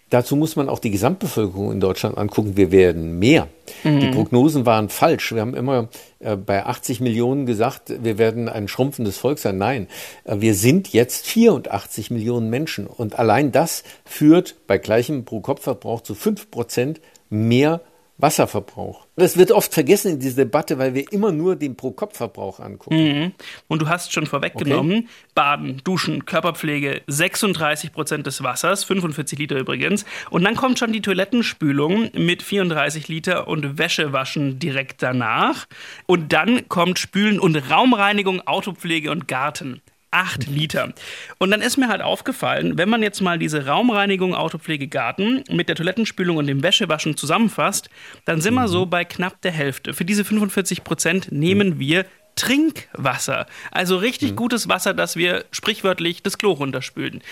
Dazu 0.08 0.36
muss 0.36 0.54
man 0.54 0.68
auch 0.68 0.78
die 0.78 0.92
Gesamtbevölkerung 0.92 1.72
in 1.72 1.80
Deutschland 1.80 2.16
angucken. 2.16 2.56
Wir 2.56 2.70
werden 2.70 3.18
mehr. 3.18 3.48
Mhm. 3.82 4.00
Die 4.00 4.06
Prognosen 4.08 4.64
waren 4.64 4.88
falsch. 4.88 5.34
Wir 5.34 5.40
haben 5.40 5.54
immer 5.54 5.88
äh, 6.20 6.36
bei 6.36 6.64
80 6.64 7.00
Millionen 7.00 7.44
gesagt, 7.44 7.92
wir 8.04 8.16
werden 8.16 8.48
ein 8.48 8.68
schrumpfendes 8.68 9.18
Volk 9.18 9.40
sein. 9.40 9.58
Nein, 9.58 9.88
äh, 10.22 10.36
wir 10.38 10.54
sind 10.54 10.92
jetzt 10.92 11.26
84 11.26 12.12
Millionen 12.12 12.50
Menschen. 12.50 12.86
Und 12.86 13.18
allein 13.18 13.50
das 13.50 13.82
führt 14.04 14.54
bei 14.68 14.78
gleichem 14.78 15.24
Pro-Kopf-Verbrauch 15.24 16.02
zu 16.02 16.14
5 16.14 16.52
Prozent 16.52 17.00
mehr 17.28 17.80
Wasserverbrauch. 18.18 19.06
Das 19.16 19.36
wird 19.36 19.52
oft 19.52 19.72
vergessen 19.72 20.12
in 20.12 20.20
dieser 20.20 20.44
Debatte, 20.44 20.78
weil 20.78 20.94
wir 20.94 21.10
immer 21.12 21.32
nur 21.32 21.56
den 21.56 21.76
Pro-Kopf-Verbrauch 21.76 22.60
angucken. 22.60 22.96
Mhm. 22.96 23.32
Und 23.68 23.82
du 23.82 23.88
hast 23.88 24.12
schon 24.12 24.26
vorweggenommen, 24.26 24.98
okay. 24.98 25.08
Baden, 25.34 25.80
Duschen, 25.84 26.24
Körperpflege, 26.24 27.02
36 27.06 27.92
Prozent 27.92 28.26
des 28.26 28.42
Wassers, 28.42 28.84
45 28.84 29.38
Liter 29.38 29.58
übrigens. 29.58 30.04
Und 30.30 30.44
dann 30.44 30.56
kommt 30.56 30.78
schon 30.78 30.92
die 30.92 31.02
Toilettenspülung 31.02 32.10
mit 32.14 32.42
34 32.42 33.08
Liter 33.08 33.48
und 33.48 33.78
Wäschewaschen 33.78 34.58
direkt 34.58 35.02
danach. 35.02 35.66
Und 36.06 36.32
dann 36.32 36.68
kommt 36.68 36.98
Spülen 36.98 37.38
und 37.38 37.56
Raumreinigung, 37.56 38.46
Autopflege 38.46 39.10
und 39.10 39.28
Garten. 39.28 39.82
8 40.16 40.46
Liter. 40.46 40.94
Und 41.38 41.50
dann 41.50 41.60
ist 41.60 41.76
mir 41.76 41.88
halt 41.88 42.00
aufgefallen, 42.00 42.78
wenn 42.78 42.88
man 42.88 43.02
jetzt 43.02 43.20
mal 43.20 43.38
diese 43.38 43.66
Raumreinigung, 43.66 44.34
Autopflege, 44.34 44.88
Garten 44.88 45.44
mit 45.50 45.68
der 45.68 45.76
Toilettenspülung 45.76 46.38
und 46.38 46.46
dem 46.46 46.62
Wäschewaschen 46.62 47.18
zusammenfasst, 47.18 47.90
dann 48.24 48.40
sind 48.40 48.54
mhm. 48.54 48.60
wir 48.60 48.68
so 48.68 48.86
bei 48.86 49.04
knapp 49.04 49.42
der 49.42 49.52
Hälfte. 49.52 49.92
Für 49.92 50.06
diese 50.06 50.24
45 50.24 50.84
Prozent 50.84 51.32
nehmen 51.32 51.74
mhm. 51.74 51.78
wir 51.78 52.06
Trinkwasser. 52.34 53.46
Also 53.70 53.96
richtig 53.98 54.32
mhm. 54.32 54.36
gutes 54.36 54.68
Wasser, 54.68 54.94
das 54.94 55.16
wir 55.16 55.44
sprichwörtlich 55.50 56.22
das 56.22 56.38
Klo 56.38 56.52
runterspülen. 56.52 57.22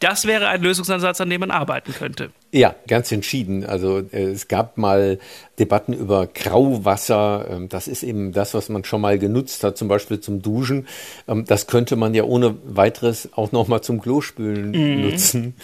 Das 0.00 0.26
wäre 0.26 0.48
ein 0.48 0.62
Lösungsansatz, 0.62 1.20
an 1.22 1.30
dem 1.30 1.40
man 1.40 1.50
arbeiten 1.50 1.94
könnte. 1.94 2.30
Ja, 2.52 2.74
ganz 2.88 3.10
entschieden. 3.10 3.64
Also 3.64 4.00
äh, 4.12 4.32
es 4.32 4.48
gab 4.48 4.76
mal 4.76 5.18
Debatten 5.58 5.92
über 5.92 6.26
Grauwasser. 6.26 7.46
Ähm, 7.50 7.68
das 7.68 7.88
ist 7.88 8.02
eben 8.02 8.32
das, 8.32 8.54
was 8.54 8.68
man 8.68 8.84
schon 8.84 9.00
mal 9.00 9.18
genutzt 9.18 9.64
hat, 9.64 9.76
zum 9.76 9.88
Beispiel 9.88 10.20
zum 10.20 10.42
Duschen. 10.42 10.86
Ähm, 11.28 11.44
das 11.44 11.66
könnte 11.66 11.96
man 11.96 12.14
ja 12.14 12.24
ohne 12.24 12.56
weiteres 12.64 13.28
auch 13.34 13.52
noch 13.52 13.68
mal 13.68 13.82
zum 13.82 14.00
Klospülen 14.00 14.70
mhm. 14.70 15.02
nutzen. 15.02 15.54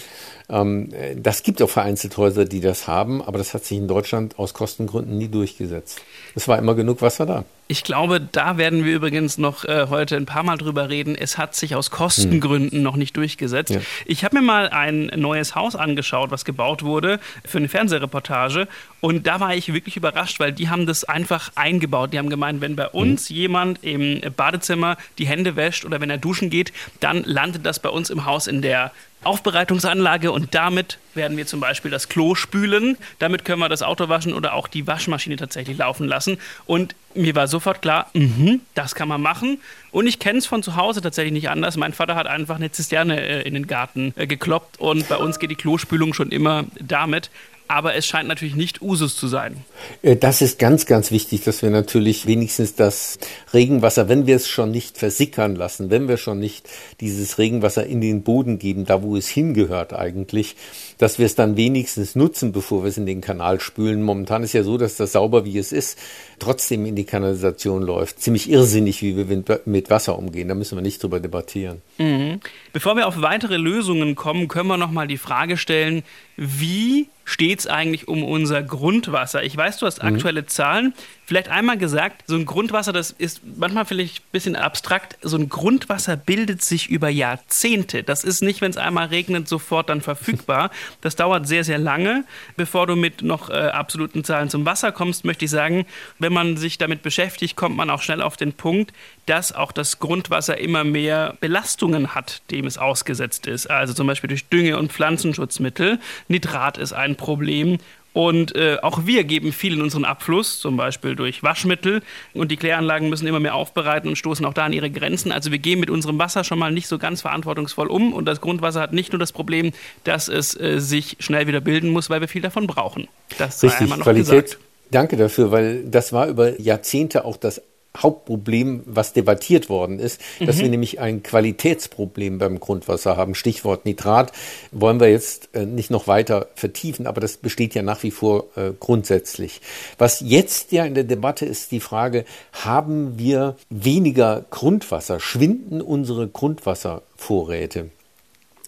Ähm, 0.50 0.92
äh, 0.92 1.16
das 1.16 1.42
gibt 1.42 1.62
auch 1.62 1.70
vereinzelt 1.70 2.16
Häuser, 2.16 2.44
die 2.44 2.60
das 2.60 2.88
haben, 2.88 3.22
aber 3.22 3.38
das 3.38 3.54
hat 3.54 3.64
sich 3.64 3.78
in 3.78 3.88
Deutschland 3.88 4.38
aus 4.38 4.52
Kostengründen 4.52 5.16
nie 5.16 5.28
durchgesetzt. 5.28 6.00
Es 6.34 6.48
war 6.48 6.58
immer 6.58 6.74
genug 6.74 7.02
Wasser 7.02 7.26
da. 7.26 7.44
Ich 7.68 7.84
glaube, 7.84 8.20
da 8.20 8.56
werden 8.56 8.84
wir 8.84 8.96
übrigens 8.96 9.38
noch 9.38 9.64
äh, 9.64 9.86
heute 9.88 10.16
ein 10.16 10.26
paar 10.26 10.42
Mal 10.42 10.56
drüber 10.56 10.88
reden. 10.88 11.14
Es 11.14 11.38
hat 11.38 11.54
sich 11.54 11.76
aus 11.76 11.92
Kostengründen 11.92 12.78
hm. 12.78 12.82
noch 12.82 12.96
nicht 12.96 13.16
durchgesetzt. 13.16 13.70
Ja. 13.70 13.80
Ich 14.06 14.24
habe 14.24 14.40
mir 14.40 14.42
mal 14.42 14.70
ein 14.70 15.12
neues 15.14 15.54
Haus 15.54 15.76
angeschaut, 15.76 16.32
was 16.32 16.44
gebaut 16.44 16.82
wurde 16.82 17.20
für 17.44 17.58
eine 17.58 17.68
Fernsehreportage. 17.68 18.66
Und 19.00 19.28
da 19.28 19.38
war 19.38 19.54
ich 19.54 19.68
wirklich 19.68 19.79
überrascht, 19.96 20.40
weil 20.40 20.52
die 20.52 20.68
haben 20.68 20.86
das 20.86 21.04
einfach 21.04 21.52
eingebaut. 21.54 22.12
Die 22.12 22.18
haben 22.18 22.30
gemeint, 22.30 22.60
wenn 22.60 22.76
bei 22.76 22.88
uns 22.88 23.28
hm. 23.28 23.36
jemand 23.36 23.84
im 23.84 24.20
Badezimmer 24.36 24.96
die 25.18 25.26
Hände 25.26 25.56
wäscht 25.56 25.84
oder 25.84 26.00
wenn 26.00 26.10
er 26.10 26.18
duschen 26.18 26.50
geht, 26.50 26.72
dann 27.00 27.24
landet 27.24 27.66
das 27.66 27.80
bei 27.80 27.88
uns 27.88 28.10
im 28.10 28.24
Haus 28.24 28.46
in 28.46 28.62
der 28.62 28.92
Aufbereitungsanlage 29.22 30.32
und 30.32 30.54
damit 30.54 30.98
werden 31.14 31.36
wir 31.36 31.46
zum 31.46 31.60
Beispiel 31.60 31.90
das 31.90 32.08
Klo 32.08 32.34
spülen. 32.34 32.96
Damit 33.18 33.44
können 33.44 33.58
wir 33.58 33.68
das 33.68 33.82
Auto 33.82 34.08
waschen 34.08 34.32
oder 34.32 34.54
auch 34.54 34.66
die 34.66 34.86
Waschmaschine 34.86 35.36
tatsächlich 35.36 35.76
laufen 35.76 36.08
lassen. 36.08 36.38
Und 36.64 36.94
mir 37.14 37.34
war 37.34 37.46
sofort 37.46 37.82
klar, 37.82 38.08
mh, 38.14 38.60
das 38.74 38.94
kann 38.94 39.08
man 39.08 39.20
machen. 39.20 39.58
Und 39.90 40.06
ich 40.06 40.20
kenne 40.20 40.38
es 40.38 40.46
von 40.46 40.62
zu 40.62 40.76
Hause 40.76 41.02
tatsächlich 41.02 41.34
nicht 41.34 41.50
anders. 41.50 41.76
Mein 41.76 41.92
Vater 41.92 42.14
hat 42.14 42.26
einfach 42.26 42.56
eine 42.56 42.72
Zisterne 42.72 43.20
äh, 43.20 43.42
in 43.42 43.52
den 43.52 43.66
Garten 43.66 44.14
äh, 44.16 44.26
gekloppt 44.26 44.80
und 44.80 45.06
bei 45.08 45.16
uns 45.16 45.38
geht 45.38 45.50
die 45.50 45.56
Klospülung 45.56 46.14
schon 46.14 46.30
immer 46.30 46.64
damit 46.80 47.30
aber 47.70 47.94
es 47.94 48.06
scheint 48.06 48.28
natürlich 48.28 48.56
nicht 48.56 48.82
Usus 48.82 49.16
zu 49.16 49.28
sein. 49.28 49.56
Äh, 50.02 50.16
das 50.16 50.42
ist 50.42 50.58
ganz, 50.58 50.86
ganz 50.86 51.10
wichtig, 51.10 51.44
dass 51.44 51.62
wir 51.62 51.70
natürlich 51.70 52.26
wenigstens 52.26 52.74
das 52.74 53.18
Regenwasser, 53.54 54.08
wenn 54.08 54.26
wir 54.26 54.36
es 54.36 54.48
schon 54.48 54.72
nicht 54.72 54.98
versickern 54.98 55.54
lassen, 55.54 55.88
wenn 55.88 56.08
wir 56.08 56.16
schon 56.16 56.40
nicht 56.40 56.68
dieses 57.00 57.38
Regenwasser 57.38 57.86
in 57.86 58.00
den 58.00 58.22
Boden 58.22 58.58
geben, 58.58 58.86
da 58.86 59.02
wo 59.02 59.16
es 59.16 59.28
hingehört 59.28 59.92
eigentlich, 59.92 60.56
dass 61.00 61.18
wir 61.18 61.24
es 61.24 61.34
dann 61.34 61.56
wenigstens 61.56 62.14
nutzen, 62.14 62.52
bevor 62.52 62.82
wir 62.82 62.88
es 62.88 62.98
in 62.98 63.06
den 63.06 63.22
Kanal 63.22 63.58
spülen. 63.58 64.02
Momentan 64.02 64.42
ist 64.42 64.52
ja 64.52 64.62
so, 64.62 64.76
dass 64.76 64.96
das 64.96 65.12
sauber 65.12 65.46
wie 65.46 65.56
es 65.56 65.72
ist, 65.72 65.98
trotzdem 66.38 66.84
in 66.84 66.94
die 66.94 67.04
Kanalisation 67.04 67.82
läuft. 67.82 68.20
Ziemlich 68.20 68.50
irrsinnig, 68.50 69.00
wie 69.00 69.16
wir 69.16 69.60
mit 69.64 69.88
Wasser 69.88 70.18
umgehen. 70.18 70.48
Da 70.48 70.54
müssen 70.54 70.76
wir 70.76 70.82
nicht 70.82 71.02
drüber 71.02 71.18
debattieren. 71.18 71.80
Mhm. 71.96 72.40
Bevor 72.74 72.96
wir 72.96 73.08
auf 73.08 73.22
weitere 73.22 73.56
Lösungen 73.56 74.14
kommen, 74.14 74.46
können 74.46 74.68
wir 74.68 74.76
noch 74.76 74.90
mal 74.90 75.08
die 75.08 75.16
Frage 75.16 75.56
stellen, 75.56 76.02
wie 76.36 77.08
steht 77.30 77.60
es 77.60 77.66
eigentlich 77.66 78.08
um 78.08 78.24
unser 78.24 78.62
Grundwasser? 78.62 79.44
Ich 79.44 79.56
weiß, 79.56 79.78
du 79.78 79.86
hast 79.86 80.02
mhm. 80.02 80.08
aktuelle 80.08 80.42
mhm. 80.42 80.48
Zahlen. 80.48 80.94
Vielleicht 81.26 81.48
einmal 81.48 81.78
gesagt, 81.78 82.24
so 82.26 82.34
ein 82.34 82.44
Grundwasser, 82.44 82.92
das 82.92 83.12
ist 83.12 83.42
manchmal 83.56 83.84
vielleicht 83.84 84.18
ein 84.18 84.32
bisschen 84.32 84.56
abstrakt. 84.56 85.16
So 85.22 85.36
ein 85.36 85.48
Grundwasser 85.48 86.16
bildet 86.16 86.62
sich 86.62 86.90
über 86.90 87.08
Jahrzehnte. 87.08 88.02
Das 88.02 88.24
ist 88.24 88.42
nicht, 88.42 88.60
wenn 88.60 88.70
es 88.70 88.76
einmal 88.76 89.06
regnet, 89.08 89.48
sofort 89.48 89.90
dann 89.90 90.00
verfügbar. 90.00 90.70
Das 91.00 91.16
dauert 91.16 91.46
sehr, 91.46 91.64
sehr 91.64 91.78
lange. 91.78 92.24
Bevor 92.56 92.86
du 92.86 92.96
mit 92.96 93.22
noch 93.22 93.50
äh, 93.50 93.54
absoluten 93.54 94.24
Zahlen 94.24 94.48
zum 94.48 94.66
Wasser 94.66 94.92
kommst, 94.92 95.24
möchte 95.24 95.44
ich 95.44 95.50
sagen, 95.50 95.86
wenn 96.18 96.32
man 96.32 96.56
sich 96.56 96.78
damit 96.78 97.02
beschäftigt, 97.02 97.56
kommt 97.56 97.76
man 97.76 97.90
auch 97.90 98.02
schnell 98.02 98.22
auf 98.22 98.36
den 98.36 98.52
Punkt, 98.52 98.92
dass 99.26 99.52
auch 99.52 99.72
das 99.72 99.98
Grundwasser 99.98 100.58
immer 100.58 100.84
mehr 100.84 101.36
Belastungen 101.40 102.14
hat, 102.14 102.42
dem 102.50 102.66
es 102.66 102.78
ausgesetzt 102.78 103.46
ist. 103.46 103.70
Also 103.70 103.94
zum 103.94 104.06
Beispiel 104.06 104.28
durch 104.28 104.48
Dünge- 104.48 104.78
und 104.78 104.92
Pflanzenschutzmittel. 104.92 105.98
Nitrat 106.28 106.78
ist 106.78 106.92
ein 106.92 107.16
Problem 107.16 107.78
und 108.12 108.56
äh, 108.56 108.78
auch 108.82 109.06
wir 109.06 109.24
geben 109.24 109.52
viel 109.52 109.74
in 109.74 109.82
unseren 109.82 110.04
Abfluss, 110.04 110.58
zum 110.58 110.76
Beispiel 110.76 111.14
durch 111.14 111.42
Waschmittel. 111.42 112.02
Und 112.34 112.50
die 112.50 112.56
Kläranlagen 112.56 113.08
müssen 113.08 113.26
immer 113.26 113.38
mehr 113.38 113.54
aufbereiten 113.54 114.08
und 114.08 114.16
stoßen 114.16 114.44
auch 114.44 114.54
da 114.54 114.64
an 114.64 114.72
ihre 114.72 114.90
Grenzen. 114.90 115.30
Also 115.30 115.52
wir 115.52 115.58
gehen 115.58 115.78
mit 115.78 115.90
unserem 115.90 116.18
Wasser 116.18 116.42
schon 116.42 116.58
mal 116.58 116.72
nicht 116.72 116.88
so 116.88 116.98
ganz 116.98 117.20
verantwortungsvoll 117.20 117.86
um. 117.86 118.12
Und 118.12 118.24
das 118.24 118.40
Grundwasser 118.40 118.80
hat 118.80 118.92
nicht 118.92 119.12
nur 119.12 119.20
das 119.20 119.32
Problem, 119.32 119.72
dass 120.04 120.28
es 120.28 120.58
äh, 120.58 120.80
sich 120.80 121.16
schnell 121.20 121.46
wieder 121.46 121.60
bilden 121.60 121.90
muss, 121.90 122.10
weil 122.10 122.20
wir 122.20 122.28
viel 122.28 122.42
davon 122.42 122.66
brauchen. 122.66 123.06
Das 123.38 123.62
Richtig, 123.62 123.78
sei 123.78 123.84
einmal 123.84 123.98
noch 123.98 124.04
Qualität. 124.04 124.44
Gesagt. 124.44 124.58
Danke 124.90 125.16
dafür, 125.16 125.52
weil 125.52 125.84
das 125.84 126.12
war 126.12 126.26
über 126.26 126.60
Jahrzehnte 126.60 127.24
auch 127.24 127.36
das 127.36 127.62
Hauptproblem, 127.96 128.82
was 128.86 129.12
debattiert 129.12 129.68
worden 129.68 129.98
ist, 129.98 130.20
mhm. 130.38 130.46
dass 130.46 130.58
wir 130.58 130.68
nämlich 130.68 131.00
ein 131.00 131.22
Qualitätsproblem 131.22 132.38
beim 132.38 132.60
Grundwasser 132.60 133.16
haben. 133.16 133.34
Stichwort 133.34 133.84
Nitrat 133.84 134.32
wollen 134.70 135.00
wir 135.00 135.10
jetzt 135.10 135.48
äh, 135.54 135.66
nicht 135.66 135.90
noch 135.90 136.06
weiter 136.06 136.48
vertiefen, 136.54 137.06
aber 137.06 137.20
das 137.20 137.36
besteht 137.38 137.74
ja 137.74 137.82
nach 137.82 138.02
wie 138.04 138.12
vor 138.12 138.44
äh, 138.56 138.70
grundsätzlich. 138.78 139.60
Was 139.98 140.20
jetzt 140.20 140.70
ja 140.70 140.84
in 140.84 140.94
der 140.94 141.04
Debatte 141.04 141.46
ist 141.46 141.72
die 141.72 141.80
Frage, 141.80 142.24
haben 142.52 143.18
wir 143.18 143.56
weniger 143.70 144.44
Grundwasser? 144.50 145.18
Schwinden 145.18 145.80
unsere 145.80 146.28
Grundwasservorräte? 146.28 147.90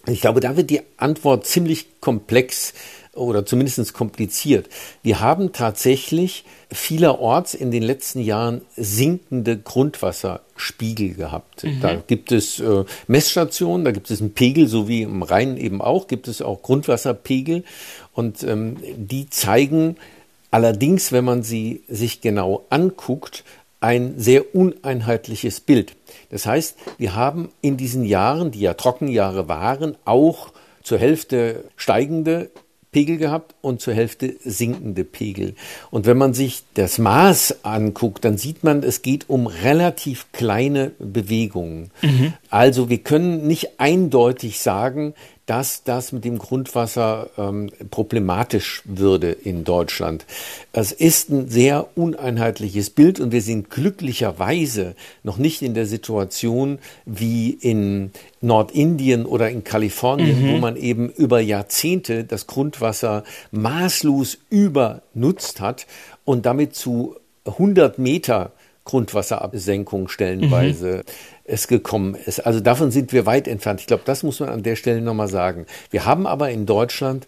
Ich 0.05 0.19
glaube, 0.19 0.41
da 0.41 0.57
wird 0.57 0.69
die 0.69 0.81
Antwort 0.97 1.45
ziemlich 1.45 2.01
komplex 2.01 2.73
oder 3.13 3.45
zumindest 3.45 3.93
kompliziert. 3.93 4.67
Wir 5.03 5.19
haben 5.19 5.53
tatsächlich 5.53 6.45
vielerorts 6.71 7.53
in 7.53 7.69
den 7.69 7.83
letzten 7.83 8.19
Jahren 8.19 8.61
sinkende 8.75 9.57
Grundwasserspiegel 9.57 11.13
gehabt. 11.13 11.63
Mhm. 11.63 11.81
Da 11.81 11.95
gibt 11.95 12.31
es 12.31 12.59
äh, 12.59 12.85
Messstationen, 13.07 13.85
da 13.85 13.91
gibt 13.91 14.09
es 14.09 14.19
einen 14.19 14.33
Pegel, 14.33 14.67
so 14.67 14.87
wie 14.87 15.03
im 15.03 15.21
Rhein 15.21 15.57
eben 15.57 15.81
auch, 15.81 16.07
gibt 16.07 16.27
es 16.27 16.41
auch 16.41 16.63
Grundwasserpegel 16.63 17.63
und 18.13 18.43
ähm, 18.43 18.77
die 18.97 19.29
zeigen 19.29 19.97
allerdings, 20.49 21.11
wenn 21.11 21.25
man 21.25 21.43
sie 21.43 21.83
sich 21.87 22.21
genau 22.21 22.65
anguckt, 22.69 23.43
ein 23.79 24.13
sehr 24.17 24.55
uneinheitliches 24.55 25.59
Bild. 25.59 25.95
Das 26.29 26.45
heißt, 26.45 26.77
wir 26.97 27.15
haben 27.15 27.49
in 27.61 27.75
diesen 27.75 28.05
Jahren, 28.05 28.51
die 28.51 28.61
ja 28.61 28.75
Trockenjahre 28.75 29.49
waren, 29.49 29.97
auch 30.05 30.53
zur 30.83 30.97
Hälfte 30.97 31.65
steigende 31.75 32.49
Pegel 32.93 33.17
gehabt 33.17 33.55
und 33.61 33.81
zur 33.81 33.93
Hälfte 33.93 34.35
sinkende 34.45 35.03
Pegel. 35.03 35.55
Und 35.91 36.05
wenn 36.05 36.17
man 36.17 36.33
sich 36.33 36.63
das 36.75 36.97
Maß 36.97 37.65
anguckt, 37.65 38.23
dann 38.23 38.37
sieht 38.37 38.63
man, 38.63 38.83
es 38.83 39.01
geht 39.01 39.29
um 39.29 39.47
relativ 39.47 40.31
kleine 40.31 40.91
Bewegungen. 40.99 41.91
Mhm. 42.01 42.33
Also 42.53 42.87
wir 42.87 42.99
können 42.99 43.47
nicht 43.47 43.79
eindeutig 43.79 44.59
sagen, 44.59 45.15
dass 45.47 45.83
das 45.85 46.11
mit 46.11 46.23
dem 46.23 46.37
Grundwasser 46.37 47.31
ähm, 47.35 47.71
problematisch 47.89 48.83
würde 48.85 49.31
in 49.31 49.63
Deutschland. 49.63 50.27
Es 50.71 50.91
ist 50.91 51.31
ein 51.31 51.49
sehr 51.49 51.97
uneinheitliches 51.97 52.91
Bild 52.91 53.19
und 53.19 53.31
wir 53.31 53.41
sind 53.41 53.71
glücklicherweise 53.71 54.93
noch 55.23 55.39
nicht 55.39 55.63
in 55.63 55.73
der 55.73 55.87
Situation 55.87 56.77
wie 57.07 57.49
in 57.49 58.11
Nordindien 58.39 59.25
oder 59.25 59.49
in 59.49 59.63
Kalifornien, 59.63 60.43
mhm. 60.43 60.53
wo 60.53 60.57
man 60.59 60.75
eben 60.75 61.09
über 61.09 61.39
Jahrzehnte 61.39 62.23
das 62.23 62.45
Grundwasser 62.45 63.23
maßlos 63.49 64.37
übernutzt 64.51 65.59
hat 65.59 65.87
und 66.23 66.45
damit 66.45 66.75
zu 66.75 67.15
100 67.45 67.97
Meter 67.97 68.51
Grundwasserabsenkung 68.85 70.09
stellenweise 70.09 70.97
mhm. 70.97 71.01
Es 71.45 71.67
gekommen 71.67 72.15
ist. 72.15 72.39
Also 72.39 72.59
davon 72.59 72.91
sind 72.91 73.13
wir 73.13 73.25
weit 73.25 73.47
entfernt. 73.47 73.81
Ich 73.81 73.87
glaube, 73.87 74.03
das 74.05 74.23
muss 74.23 74.39
man 74.39 74.49
an 74.49 74.63
der 74.63 74.75
Stelle 74.75 75.01
nochmal 75.01 75.27
sagen. 75.27 75.65
Wir 75.89 76.05
haben 76.05 76.25
aber 76.25 76.51
in 76.51 76.65
Deutschland 76.65 77.27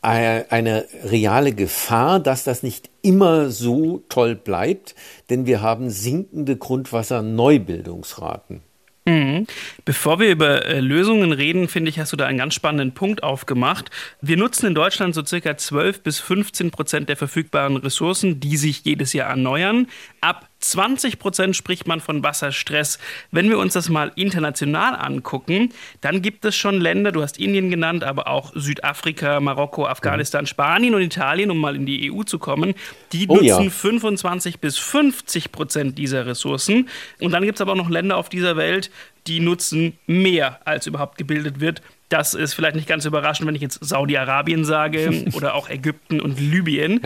eine 0.00 0.86
reale 1.04 1.52
Gefahr, 1.52 2.20
dass 2.20 2.44
das 2.44 2.62
nicht 2.62 2.88
immer 3.02 3.50
so 3.50 4.04
toll 4.08 4.36
bleibt, 4.36 4.94
denn 5.28 5.46
wir 5.46 5.60
haben 5.60 5.90
sinkende 5.90 6.56
Grundwasserneubildungsraten. 6.56 8.62
Mhm. 9.08 9.46
Bevor 9.86 10.20
wir 10.20 10.30
über 10.30 10.66
äh, 10.66 10.80
Lösungen 10.80 11.32
reden, 11.32 11.68
finde 11.68 11.88
ich, 11.88 11.98
hast 11.98 12.12
du 12.12 12.16
da 12.16 12.26
einen 12.26 12.38
ganz 12.38 12.54
spannenden 12.54 12.92
Punkt 12.92 13.22
aufgemacht. 13.22 13.90
Wir 14.20 14.36
nutzen 14.36 14.66
in 14.66 14.74
Deutschland 14.74 15.14
so 15.14 15.24
circa 15.24 15.56
12 15.56 16.02
bis 16.02 16.20
15 16.20 16.70
Prozent 16.70 17.08
der 17.08 17.16
verfügbaren 17.16 17.78
Ressourcen, 17.78 18.38
die 18.38 18.58
sich 18.58 18.84
jedes 18.84 19.14
Jahr 19.14 19.30
erneuern. 19.30 19.86
Ab 20.20 20.47
20 20.60 21.18
Prozent 21.18 21.56
spricht 21.56 21.86
man 21.86 22.00
von 22.00 22.22
Wasserstress. 22.22 22.98
Wenn 23.30 23.48
wir 23.48 23.58
uns 23.58 23.74
das 23.74 23.88
mal 23.88 24.12
international 24.16 24.96
angucken, 24.96 25.72
dann 26.00 26.22
gibt 26.22 26.44
es 26.44 26.56
schon 26.56 26.80
Länder, 26.80 27.12
du 27.12 27.22
hast 27.22 27.38
Indien 27.38 27.70
genannt, 27.70 28.04
aber 28.04 28.28
auch 28.28 28.52
Südafrika, 28.54 29.40
Marokko, 29.40 29.86
Afghanistan, 29.86 30.42
mhm. 30.42 30.46
Spanien 30.46 30.94
und 30.94 31.02
Italien, 31.02 31.50
um 31.50 31.58
mal 31.58 31.76
in 31.76 31.86
die 31.86 32.12
EU 32.12 32.22
zu 32.22 32.38
kommen, 32.38 32.74
die 33.12 33.26
oh, 33.28 33.36
nutzen 33.36 33.64
ja. 33.64 33.70
25 33.70 34.58
bis 34.60 34.78
50 34.78 35.52
Prozent 35.52 35.98
dieser 35.98 36.26
Ressourcen. 36.26 36.88
Und 37.20 37.32
dann 37.32 37.44
gibt 37.44 37.56
es 37.56 37.60
aber 37.60 37.72
auch 37.72 37.76
noch 37.76 37.90
Länder 37.90 38.16
auf 38.16 38.28
dieser 38.28 38.56
Welt, 38.56 38.90
die 39.26 39.40
nutzen 39.40 39.98
mehr, 40.06 40.60
als 40.64 40.86
überhaupt 40.86 41.18
gebildet 41.18 41.60
wird. 41.60 41.82
Das 42.08 42.34
ist 42.34 42.54
vielleicht 42.54 42.76
nicht 42.76 42.88
ganz 42.88 43.04
überraschend, 43.04 43.46
wenn 43.46 43.54
ich 43.54 43.60
jetzt 43.60 43.84
Saudi-Arabien 43.84 44.64
sage 44.64 45.24
oder 45.34 45.54
auch 45.54 45.68
Ägypten 45.68 46.20
und 46.20 46.40
Libyen. 46.40 47.00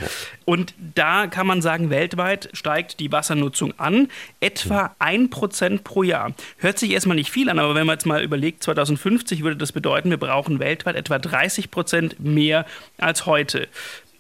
Und 0.45 0.75
da 0.95 1.27
kann 1.27 1.47
man 1.47 1.61
sagen, 1.63 1.91
weltweit 1.91 2.49
steigt 2.53 3.01
die 3.01 3.11
Wassernutzung 3.11 3.75
an, 3.79 4.09
etwa 4.41 4.95
ein 4.99 5.31
Prozent 5.31 5.85
pro 5.85 6.03
Jahr. 6.03 6.33
Hört 6.59 6.79
sich 6.79 6.93
erstmal 6.93 7.17
nicht 7.17 7.31
viel 7.31 7.49
an, 7.49 7.59
aber 7.59 7.75
wenn 7.75 7.87
man 7.87 7.95
jetzt 7.95 8.07
mal 8.07 8.23
überlegt, 8.23 8.63
2050 8.63 9.43
würde 9.43 9.57
das 9.57 9.73
bedeuten, 9.73 10.11
wir 10.11 10.19
brauchen 10.19 10.61
weltweit 10.61 10.97
etwa 10.97 11.19
30 11.19 11.71
Prozent 11.71 12.21
mehr 12.21 12.65
als 12.99 13.27
heute. 13.27 13.69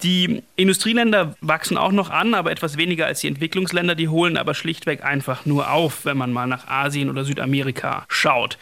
Die 0.03 0.43
Industrieländer 0.57 1.37
wachsen 1.41 1.79
auch 1.79 1.93
noch 1.93 2.11
an, 2.11 2.35
aber 2.35 2.51
etwas 2.51 2.77
weniger 2.77 3.07
als 3.07 3.21
die 3.21 3.29
Entwicklungsländer. 3.29 3.95
Die 3.95 4.09
holen 4.09 4.37
aber 4.37 4.55
schlichtweg 4.55 5.05
einfach 5.05 5.47
nur 5.47 5.71
auf, 5.71 6.05
wenn 6.05 6.17
man 6.17 6.33
mal 6.33 6.49
nach 6.49 6.67
Asien 6.67 7.09
oder 7.09 7.25
Südamerika 7.25 8.05
schaut. 8.09 8.59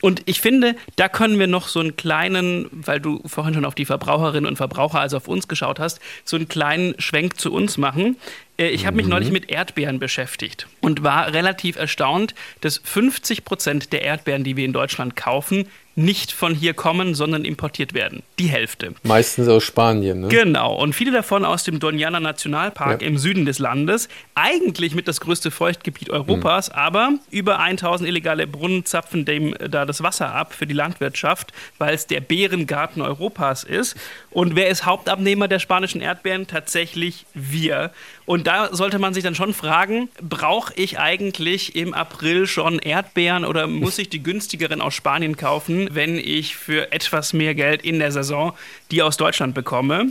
Und 0.00 0.22
ich 0.26 0.40
finde, 0.40 0.76
da 0.96 1.08
können 1.08 1.38
wir 1.38 1.46
noch 1.46 1.68
so 1.68 1.80
einen 1.80 1.96
kleinen, 1.96 2.68
weil 2.70 3.00
du 3.00 3.20
vorhin 3.26 3.54
schon 3.54 3.64
auf 3.64 3.74
die 3.74 3.84
Verbraucherinnen 3.84 4.48
und 4.48 4.56
Verbraucher, 4.56 5.00
also 5.00 5.18
auf 5.18 5.28
uns 5.28 5.48
geschaut 5.48 5.78
hast, 5.78 6.00
so 6.24 6.36
einen 6.36 6.48
kleinen 6.48 6.94
Schwenk 6.98 7.38
zu 7.38 7.52
uns 7.52 7.76
machen. 7.78 8.16
Äh, 8.58 8.68
ich 8.68 8.86
habe 8.86 8.96
mich 8.96 9.06
mhm. 9.06 9.12
neulich 9.12 9.30
mit 9.30 9.50
Erdbeeren 9.50 9.98
beschäftigt 9.98 10.68
und 10.80 11.02
war 11.02 11.32
relativ 11.32 11.76
erstaunt, 11.76 12.34
dass 12.60 12.80
50 12.82 13.44
Prozent 13.44 13.92
der 13.92 14.02
Erdbeeren, 14.02 14.44
die 14.44 14.56
wir 14.56 14.64
in 14.64 14.72
Deutschland 14.72 15.16
kaufen, 15.16 15.66
nicht 15.96 16.32
von 16.32 16.54
hier 16.54 16.74
kommen, 16.74 17.14
sondern 17.14 17.44
importiert 17.44 17.94
werden. 17.94 18.22
Die 18.38 18.46
Hälfte. 18.46 18.94
Meistens 19.02 19.48
aus 19.48 19.64
Spanien. 19.64 20.20
Ne? 20.20 20.28
Genau. 20.28 20.74
Und 20.74 20.94
viele 20.94 21.12
davon 21.12 21.44
aus 21.44 21.64
dem 21.64 21.78
Doñana 21.78 22.20
Nationalpark 22.20 23.02
ja. 23.02 23.08
im 23.08 23.18
Süden 23.18 23.44
des 23.44 23.58
Landes. 23.58 24.08
Eigentlich 24.34 24.94
mit 24.94 25.08
das 25.08 25.20
größte 25.20 25.50
Feuchtgebiet 25.50 26.10
Europas, 26.10 26.70
mhm. 26.70 26.74
aber 26.76 27.12
über 27.30 27.58
1000 27.58 28.08
illegale 28.08 28.46
Brunnen 28.46 28.84
zapfen 28.84 29.24
dem 29.24 29.54
da 29.70 29.84
das 29.84 30.02
Wasser 30.02 30.32
ab 30.34 30.54
für 30.54 30.66
die 30.66 30.74
Landwirtschaft, 30.74 31.52
weil 31.78 31.94
es 31.94 32.06
der 32.06 32.20
Bärengarten 32.20 33.02
Europas 33.02 33.64
ist. 33.64 33.96
Und 34.30 34.56
wer 34.56 34.68
ist 34.68 34.86
Hauptabnehmer 34.86 35.48
der 35.48 35.58
spanischen 35.58 36.00
Erdbeeren? 36.00 36.46
Tatsächlich 36.46 37.26
wir. 37.34 37.90
Und 38.26 38.46
da 38.46 38.72
sollte 38.72 39.00
man 39.00 39.12
sich 39.12 39.24
dann 39.24 39.34
schon 39.34 39.52
fragen, 39.54 40.08
brauche 40.22 40.72
ich 40.76 41.00
eigentlich 41.00 41.74
im 41.74 41.94
April 41.94 42.46
schon 42.46 42.78
Erdbeeren 42.78 43.44
oder 43.44 43.66
muss 43.66 43.98
ich 43.98 44.08
die 44.08 44.22
günstigeren 44.22 44.80
aus 44.80 44.94
Spanien 44.94 45.36
kaufen, 45.36 45.79
wenn 45.90 46.16
ich 46.16 46.56
für 46.56 46.92
etwas 46.92 47.32
mehr 47.32 47.54
Geld 47.54 47.82
in 47.82 47.98
der 47.98 48.12
Saison 48.12 48.52
die 48.90 49.02
aus 49.02 49.16
Deutschland 49.16 49.54
bekomme? 49.54 50.10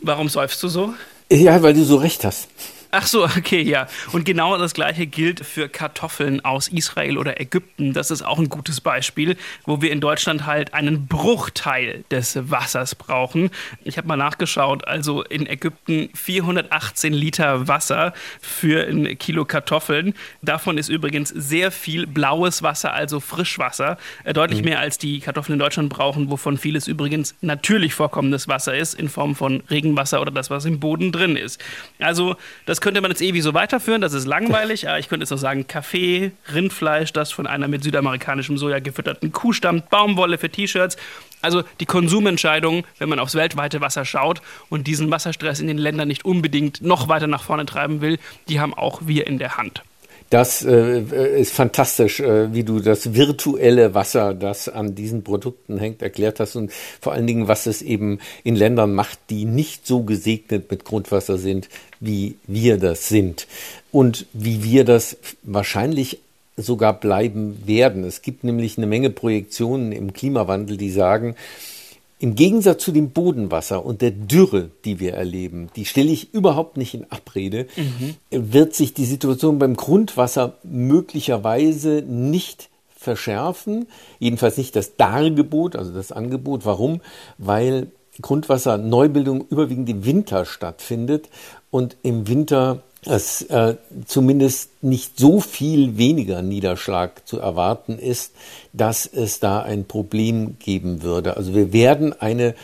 Warum 0.00 0.28
säufst 0.28 0.62
du 0.62 0.68
so? 0.68 0.94
Ja, 1.30 1.62
weil 1.62 1.74
du 1.74 1.84
so 1.84 1.96
recht 1.96 2.24
hast. 2.24 2.48
Ach 2.96 3.08
so, 3.08 3.24
okay, 3.24 3.60
ja. 3.60 3.88
Und 4.12 4.24
genau 4.24 4.56
das 4.56 4.72
gleiche 4.72 5.06
gilt 5.06 5.44
für 5.44 5.68
Kartoffeln 5.68 6.44
aus 6.44 6.68
Israel 6.68 7.18
oder 7.18 7.40
Ägypten. 7.40 7.92
Das 7.92 8.12
ist 8.12 8.22
auch 8.22 8.38
ein 8.38 8.48
gutes 8.48 8.80
Beispiel, 8.80 9.36
wo 9.64 9.82
wir 9.82 9.90
in 9.90 10.00
Deutschland 10.00 10.46
halt 10.46 10.74
einen 10.74 11.08
Bruchteil 11.08 12.04
des 12.12 12.38
Wassers 12.52 12.94
brauchen. 12.94 13.50
Ich 13.82 13.98
habe 13.98 14.06
mal 14.06 14.16
nachgeschaut, 14.16 14.86
also 14.86 15.24
in 15.24 15.48
Ägypten 15.48 16.08
418 16.14 17.12
Liter 17.12 17.66
Wasser 17.66 18.14
für 18.40 18.86
ein 18.86 19.18
Kilo 19.18 19.44
Kartoffeln. 19.44 20.14
Davon 20.42 20.78
ist 20.78 20.88
übrigens 20.88 21.30
sehr 21.30 21.72
viel 21.72 22.06
blaues 22.06 22.62
Wasser, 22.62 22.92
also 22.92 23.18
Frischwasser. 23.18 23.98
Äh, 24.22 24.34
deutlich 24.34 24.60
mhm. 24.60 24.66
mehr 24.66 24.78
als 24.78 24.98
die 24.98 25.18
Kartoffeln 25.18 25.54
in 25.54 25.58
Deutschland 25.58 25.88
brauchen, 25.88 26.30
wovon 26.30 26.58
vieles 26.58 26.86
übrigens 26.86 27.34
natürlich 27.40 27.92
vorkommendes 27.92 28.46
Wasser 28.46 28.76
ist, 28.76 28.94
in 28.94 29.08
Form 29.08 29.34
von 29.34 29.64
Regenwasser 29.68 30.20
oder 30.20 30.30
das, 30.30 30.48
was 30.48 30.64
im 30.64 30.78
Boden 30.78 31.10
drin 31.10 31.34
ist. 31.34 31.60
Also 31.98 32.36
das 32.66 32.83
könnte 32.84 33.00
man 33.00 33.10
jetzt 33.10 33.22
ewig 33.22 33.42
so 33.42 33.54
weiterführen, 33.54 34.02
das 34.02 34.12
ist 34.12 34.26
langweilig. 34.26 34.90
Aber 34.90 34.98
ich 34.98 35.08
könnte 35.08 35.22
jetzt 35.22 35.30
noch 35.30 35.38
sagen, 35.38 35.66
Kaffee, 35.66 36.32
Rindfleisch, 36.52 37.14
das 37.14 37.32
von 37.32 37.46
einer 37.46 37.66
mit 37.66 37.82
südamerikanischem 37.82 38.58
Soja 38.58 38.78
gefütterten 38.78 39.32
Kuh 39.32 39.54
stammt, 39.54 39.88
Baumwolle 39.88 40.36
für 40.36 40.50
T-Shirts. 40.50 40.98
Also 41.40 41.62
die 41.80 41.86
Konsumentscheidung, 41.86 42.84
wenn 42.98 43.08
man 43.08 43.20
aufs 43.20 43.36
weltweite 43.36 43.80
Wasser 43.80 44.04
schaut 44.04 44.42
und 44.68 44.86
diesen 44.86 45.10
Wasserstress 45.10 45.60
in 45.60 45.66
den 45.66 45.78
Ländern 45.78 46.08
nicht 46.08 46.26
unbedingt 46.26 46.82
noch 46.82 47.08
weiter 47.08 47.26
nach 47.26 47.42
vorne 47.42 47.64
treiben 47.64 48.02
will, 48.02 48.18
die 48.48 48.60
haben 48.60 48.74
auch 48.74 49.00
wir 49.06 49.26
in 49.26 49.38
der 49.38 49.56
Hand. 49.56 49.82
Das 50.34 50.64
äh, 50.64 51.38
ist 51.38 51.52
fantastisch, 51.52 52.18
äh, 52.18 52.52
wie 52.52 52.64
du 52.64 52.80
das 52.80 53.14
virtuelle 53.14 53.94
Wasser, 53.94 54.34
das 54.34 54.68
an 54.68 54.96
diesen 54.96 55.22
Produkten 55.22 55.78
hängt, 55.78 56.02
erklärt 56.02 56.40
hast 56.40 56.56
und 56.56 56.72
vor 57.00 57.12
allen 57.12 57.28
Dingen, 57.28 57.46
was 57.46 57.66
es 57.66 57.82
eben 57.82 58.18
in 58.42 58.56
Ländern 58.56 58.94
macht, 58.94 59.20
die 59.30 59.44
nicht 59.44 59.86
so 59.86 60.02
gesegnet 60.02 60.68
mit 60.72 60.84
Grundwasser 60.84 61.38
sind, 61.38 61.68
wie 62.00 62.34
wir 62.48 62.78
das 62.78 63.08
sind 63.08 63.46
und 63.92 64.26
wie 64.32 64.64
wir 64.64 64.84
das 64.84 65.18
wahrscheinlich 65.44 66.18
sogar 66.56 66.98
bleiben 66.98 67.62
werden. 67.64 68.02
Es 68.02 68.20
gibt 68.20 68.42
nämlich 68.42 68.76
eine 68.76 68.88
Menge 68.88 69.10
Projektionen 69.10 69.92
im 69.92 70.14
Klimawandel, 70.14 70.76
die 70.78 70.90
sagen, 70.90 71.36
im 72.18 72.34
Gegensatz 72.34 72.82
zu 72.82 72.92
dem 72.92 73.10
Bodenwasser 73.10 73.84
und 73.84 74.00
der 74.00 74.12
Dürre, 74.12 74.70
die 74.84 75.00
wir 75.00 75.14
erleben, 75.14 75.68
die 75.76 75.84
stelle 75.84 76.10
ich 76.10 76.32
überhaupt 76.32 76.76
nicht 76.76 76.94
in 76.94 77.10
Abrede, 77.10 77.66
mhm. 77.76 78.16
wird 78.30 78.74
sich 78.74 78.94
die 78.94 79.04
Situation 79.04 79.58
beim 79.58 79.76
Grundwasser 79.76 80.58
möglicherweise 80.62 82.02
nicht 82.06 82.70
verschärfen. 82.96 83.86
Jedenfalls 84.18 84.56
nicht 84.56 84.74
das 84.76 84.96
Dargebot, 84.96 85.76
also 85.76 85.92
das 85.92 86.12
Angebot. 86.12 86.64
Warum? 86.64 87.00
Weil 87.36 87.88
Grundwasserneubildung 88.20 89.44
überwiegend 89.48 89.88
im 89.88 90.04
Winter 90.04 90.44
stattfindet 90.44 91.28
und 91.70 91.96
im 92.02 92.28
Winter 92.28 92.82
es 93.06 93.42
äh, 93.42 93.76
zumindest 94.06 94.70
nicht 94.82 95.18
so 95.18 95.40
viel 95.40 95.98
weniger 95.98 96.42
Niederschlag 96.42 97.26
zu 97.26 97.38
erwarten 97.38 97.98
ist, 97.98 98.32
dass 98.72 99.06
es 99.06 99.40
da 99.40 99.60
ein 99.60 99.84
Problem 99.84 100.56
geben 100.58 101.02
würde. 101.02 101.36
Also 101.36 101.54
wir 101.54 101.72
werden 101.72 102.18
eine 102.18 102.54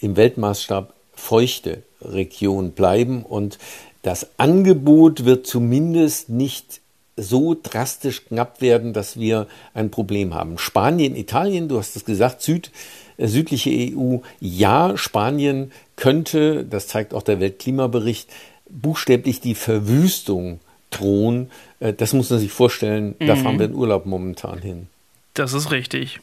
im 0.00 0.16
Weltmaßstab 0.16 0.92
feuchte 1.14 1.82
Region 2.00 2.72
bleiben 2.72 3.22
und 3.22 3.58
das 4.02 4.30
Angebot 4.36 5.24
wird 5.24 5.46
zumindest 5.46 6.28
nicht 6.28 6.80
so 7.16 7.56
drastisch 7.60 8.24
knapp 8.24 8.60
werden, 8.60 8.92
dass 8.92 9.18
wir 9.18 9.46
ein 9.74 9.90
Problem 9.90 10.34
haben. 10.34 10.58
Spanien, 10.58 11.14
Italien, 11.14 11.68
du 11.68 11.78
hast 11.78 11.94
es 11.94 12.04
gesagt, 12.04 12.42
Süd, 12.42 12.72
äh, 13.16 13.28
südliche 13.28 13.70
EU, 13.70 14.18
ja, 14.40 14.96
Spanien 14.96 15.72
könnte, 15.96 16.64
das 16.64 16.88
zeigt 16.88 17.14
auch 17.14 17.22
der 17.22 17.38
Weltklimabericht, 17.38 18.28
buchstäblich 18.72 19.40
die 19.40 19.54
Verwüstung 19.54 20.60
drohen. 20.90 21.50
Äh, 21.80 21.92
das 21.92 22.12
muss 22.12 22.30
man 22.30 22.38
sich 22.38 22.52
vorstellen, 22.52 23.14
mhm. 23.18 23.26
da 23.26 23.36
fahren 23.36 23.58
wir 23.58 23.66
in 23.66 23.74
Urlaub 23.74 24.06
momentan 24.06 24.58
hin. 24.58 24.88
Das 25.34 25.52
ist 25.52 25.70
richtig. 25.70 26.20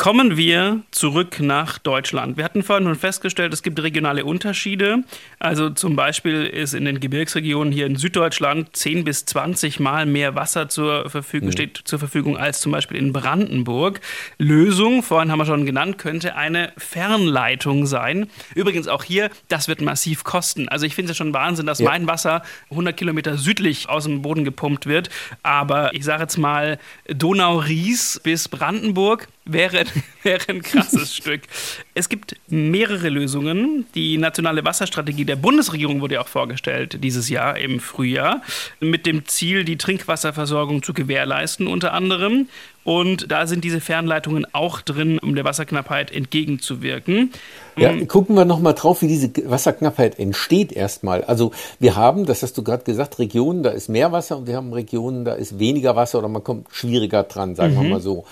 Kommen 0.00 0.36
wir 0.36 0.84
zurück 0.92 1.40
nach 1.40 1.78
Deutschland. 1.80 2.36
Wir 2.36 2.44
hatten 2.44 2.62
vorhin 2.62 2.86
schon 2.86 2.94
festgestellt, 2.94 3.52
es 3.52 3.64
gibt 3.64 3.82
regionale 3.82 4.24
Unterschiede. 4.24 5.02
Also 5.40 5.70
zum 5.70 5.96
Beispiel 5.96 6.46
ist 6.46 6.72
in 6.72 6.84
den 6.84 7.00
Gebirgsregionen 7.00 7.72
hier 7.72 7.86
in 7.86 7.96
Süddeutschland 7.96 8.76
10 8.76 9.02
bis 9.02 9.24
20 9.24 9.80
Mal 9.80 10.06
mehr 10.06 10.36
Wasser 10.36 10.68
zur 10.68 11.10
Verfügung, 11.10 11.48
mhm. 11.48 11.52
steht 11.52 11.80
zur 11.82 11.98
Verfügung 11.98 12.36
als 12.36 12.60
zum 12.60 12.70
Beispiel 12.70 12.96
in 12.96 13.12
Brandenburg. 13.12 14.00
Lösung, 14.38 15.02
vorhin 15.02 15.32
haben 15.32 15.40
wir 15.40 15.46
schon 15.46 15.66
genannt, 15.66 15.98
könnte 15.98 16.36
eine 16.36 16.72
Fernleitung 16.76 17.84
sein. 17.84 18.30
Übrigens 18.54 18.86
auch 18.86 19.02
hier, 19.02 19.30
das 19.48 19.66
wird 19.66 19.80
massiv 19.80 20.22
kosten. 20.22 20.68
Also 20.68 20.86
ich 20.86 20.94
finde 20.94 21.10
es 21.10 21.16
schon 21.16 21.34
Wahnsinn, 21.34 21.66
dass 21.66 21.80
ja. 21.80 21.90
mein 21.90 22.06
Wasser 22.06 22.44
100 22.70 22.96
Kilometer 22.96 23.36
südlich 23.36 23.88
aus 23.88 24.04
dem 24.04 24.22
Boden 24.22 24.44
gepumpt 24.44 24.86
wird. 24.86 25.10
Aber 25.42 25.92
ich 25.92 26.04
sage 26.04 26.22
jetzt 26.22 26.38
mal 26.38 26.78
Donau-Ries 27.08 28.20
bis 28.22 28.46
Brandenburg 28.46 29.26
wäre, 29.48 29.84
wäre 30.22 30.48
ein 30.48 30.62
krasses 30.62 31.14
Stück. 31.16 31.42
Es 31.94 32.08
gibt 32.08 32.36
mehrere 32.48 33.08
Lösungen. 33.08 33.86
Die 33.94 34.18
nationale 34.18 34.64
Wasserstrategie 34.64 35.24
der 35.24 35.36
Bundesregierung 35.36 36.00
wurde 36.00 36.14
ja 36.14 36.20
auch 36.20 36.28
vorgestellt 36.28 36.98
dieses 37.02 37.28
Jahr 37.28 37.58
im 37.58 37.80
Frühjahr 37.80 38.42
mit 38.80 39.06
dem 39.06 39.26
Ziel, 39.26 39.64
die 39.64 39.76
Trinkwasserversorgung 39.76 40.82
zu 40.82 40.92
gewährleisten 40.94 41.66
unter 41.66 41.92
anderem. 41.92 42.48
Und 42.88 43.30
da 43.30 43.46
sind 43.46 43.64
diese 43.64 43.82
Fernleitungen 43.82 44.46
auch 44.54 44.80
drin, 44.80 45.18
um 45.18 45.34
der 45.34 45.44
Wasserknappheit 45.44 46.10
entgegenzuwirken. 46.10 47.32
Ja, 47.76 47.92
gucken 48.06 48.34
wir 48.34 48.46
nochmal 48.46 48.72
drauf, 48.72 49.02
wie 49.02 49.08
diese 49.08 49.30
Wasserknappheit 49.44 50.18
entsteht 50.18 50.72
erstmal. 50.72 51.22
Also 51.22 51.52
wir 51.78 51.96
haben, 51.96 52.24
das 52.24 52.42
hast 52.42 52.56
du 52.56 52.62
gerade 52.62 52.84
gesagt, 52.84 53.18
Regionen, 53.18 53.62
da 53.62 53.70
ist 53.70 53.90
mehr 53.90 54.10
Wasser 54.10 54.38
und 54.38 54.46
wir 54.46 54.56
haben 54.56 54.72
Regionen, 54.72 55.26
da 55.26 55.34
ist 55.34 55.58
weniger 55.58 55.96
Wasser 55.96 56.18
oder 56.18 56.28
man 56.28 56.42
kommt 56.42 56.68
schwieriger 56.72 57.24
dran, 57.24 57.54
sagen 57.56 57.74
mhm. 57.74 57.82
wir 57.82 57.88
mal 57.90 58.00
so. 58.00 58.24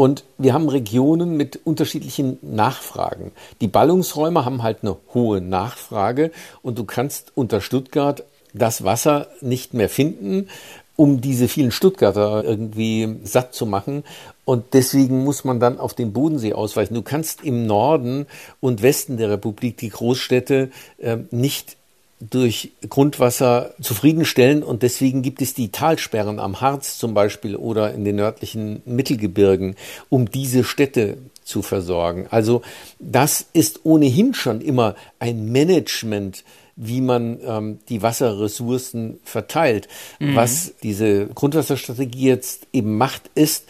Und 0.00 0.24
wir 0.38 0.54
haben 0.54 0.70
Regionen 0.70 1.36
mit 1.36 1.60
unterschiedlichen 1.62 2.38
Nachfragen. 2.40 3.32
Die 3.60 3.68
Ballungsräume 3.68 4.46
haben 4.46 4.62
halt 4.62 4.78
eine 4.80 4.96
hohe 5.12 5.42
Nachfrage 5.42 6.30
und 6.62 6.78
du 6.78 6.84
kannst 6.84 7.32
unter 7.34 7.60
Stuttgart 7.60 8.24
das 8.54 8.82
Wasser 8.82 9.26
nicht 9.42 9.74
mehr 9.74 9.90
finden, 9.90 10.48
um 10.96 11.20
diese 11.20 11.48
vielen 11.48 11.70
Stuttgarter 11.70 12.42
irgendwie 12.42 13.16
satt 13.24 13.52
zu 13.52 13.66
machen. 13.66 14.02
Und 14.46 14.72
deswegen 14.72 15.22
muss 15.22 15.44
man 15.44 15.60
dann 15.60 15.78
auf 15.78 15.92
den 15.92 16.14
Bodensee 16.14 16.54
ausweichen. 16.54 16.94
Du 16.94 17.02
kannst 17.02 17.44
im 17.44 17.66
Norden 17.66 18.26
und 18.60 18.80
Westen 18.80 19.18
der 19.18 19.28
Republik 19.28 19.76
die 19.76 19.90
Großstädte 19.90 20.70
äh, 20.96 21.18
nicht 21.30 21.76
durch 22.20 22.72
Grundwasser 22.88 23.74
zufriedenstellen 23.80 24.62
und 24.62 24.82
deswegen 24.82 25.22
gibt 25.22 25.40
es 25.40 25.54
die 25.54 25.70
Talsperren 25.70 26.38
am 26.38 26.60
Harz 26.60 26.98
zum 26.98 27.14
Beispiel 27.14 27.56
oder 27.56 27.94
in 27.94 28.04
den 28.04 28.16
nördlichen 28.16 28.82
Mittelgebirgen, 28.84 29.74
um 30.10 30.30
diese 30.30 30.62
Städte 30.62 31.16
zu 31.44 31.62
versorgen. 31.62 32.26
Also 32.30 32.60
das 32.98 33.46
ist 33.54 33.80
ohnehin 33.84 34.34
schon 34.34 34.60
immer 34.60 34.96
ein 35.18 35.50
Management, 35.50 36.44
wie 36.76 37.00
man 37.00 37.38
ähm, 37.44 37.78
die 37.88 38.02
Wasserressourcen 38.02 39.18
verteilt. 39.24 39.88
Mhm. 40.18 40.36
Was 40.36 40.74
diese 40.82 41.26
Grundwasserstrategie 41.26 42.26
jetzt 42.26 42.66
eben 42.72 42.96
macht, 42.96 43.30
ist, 43.34 43.64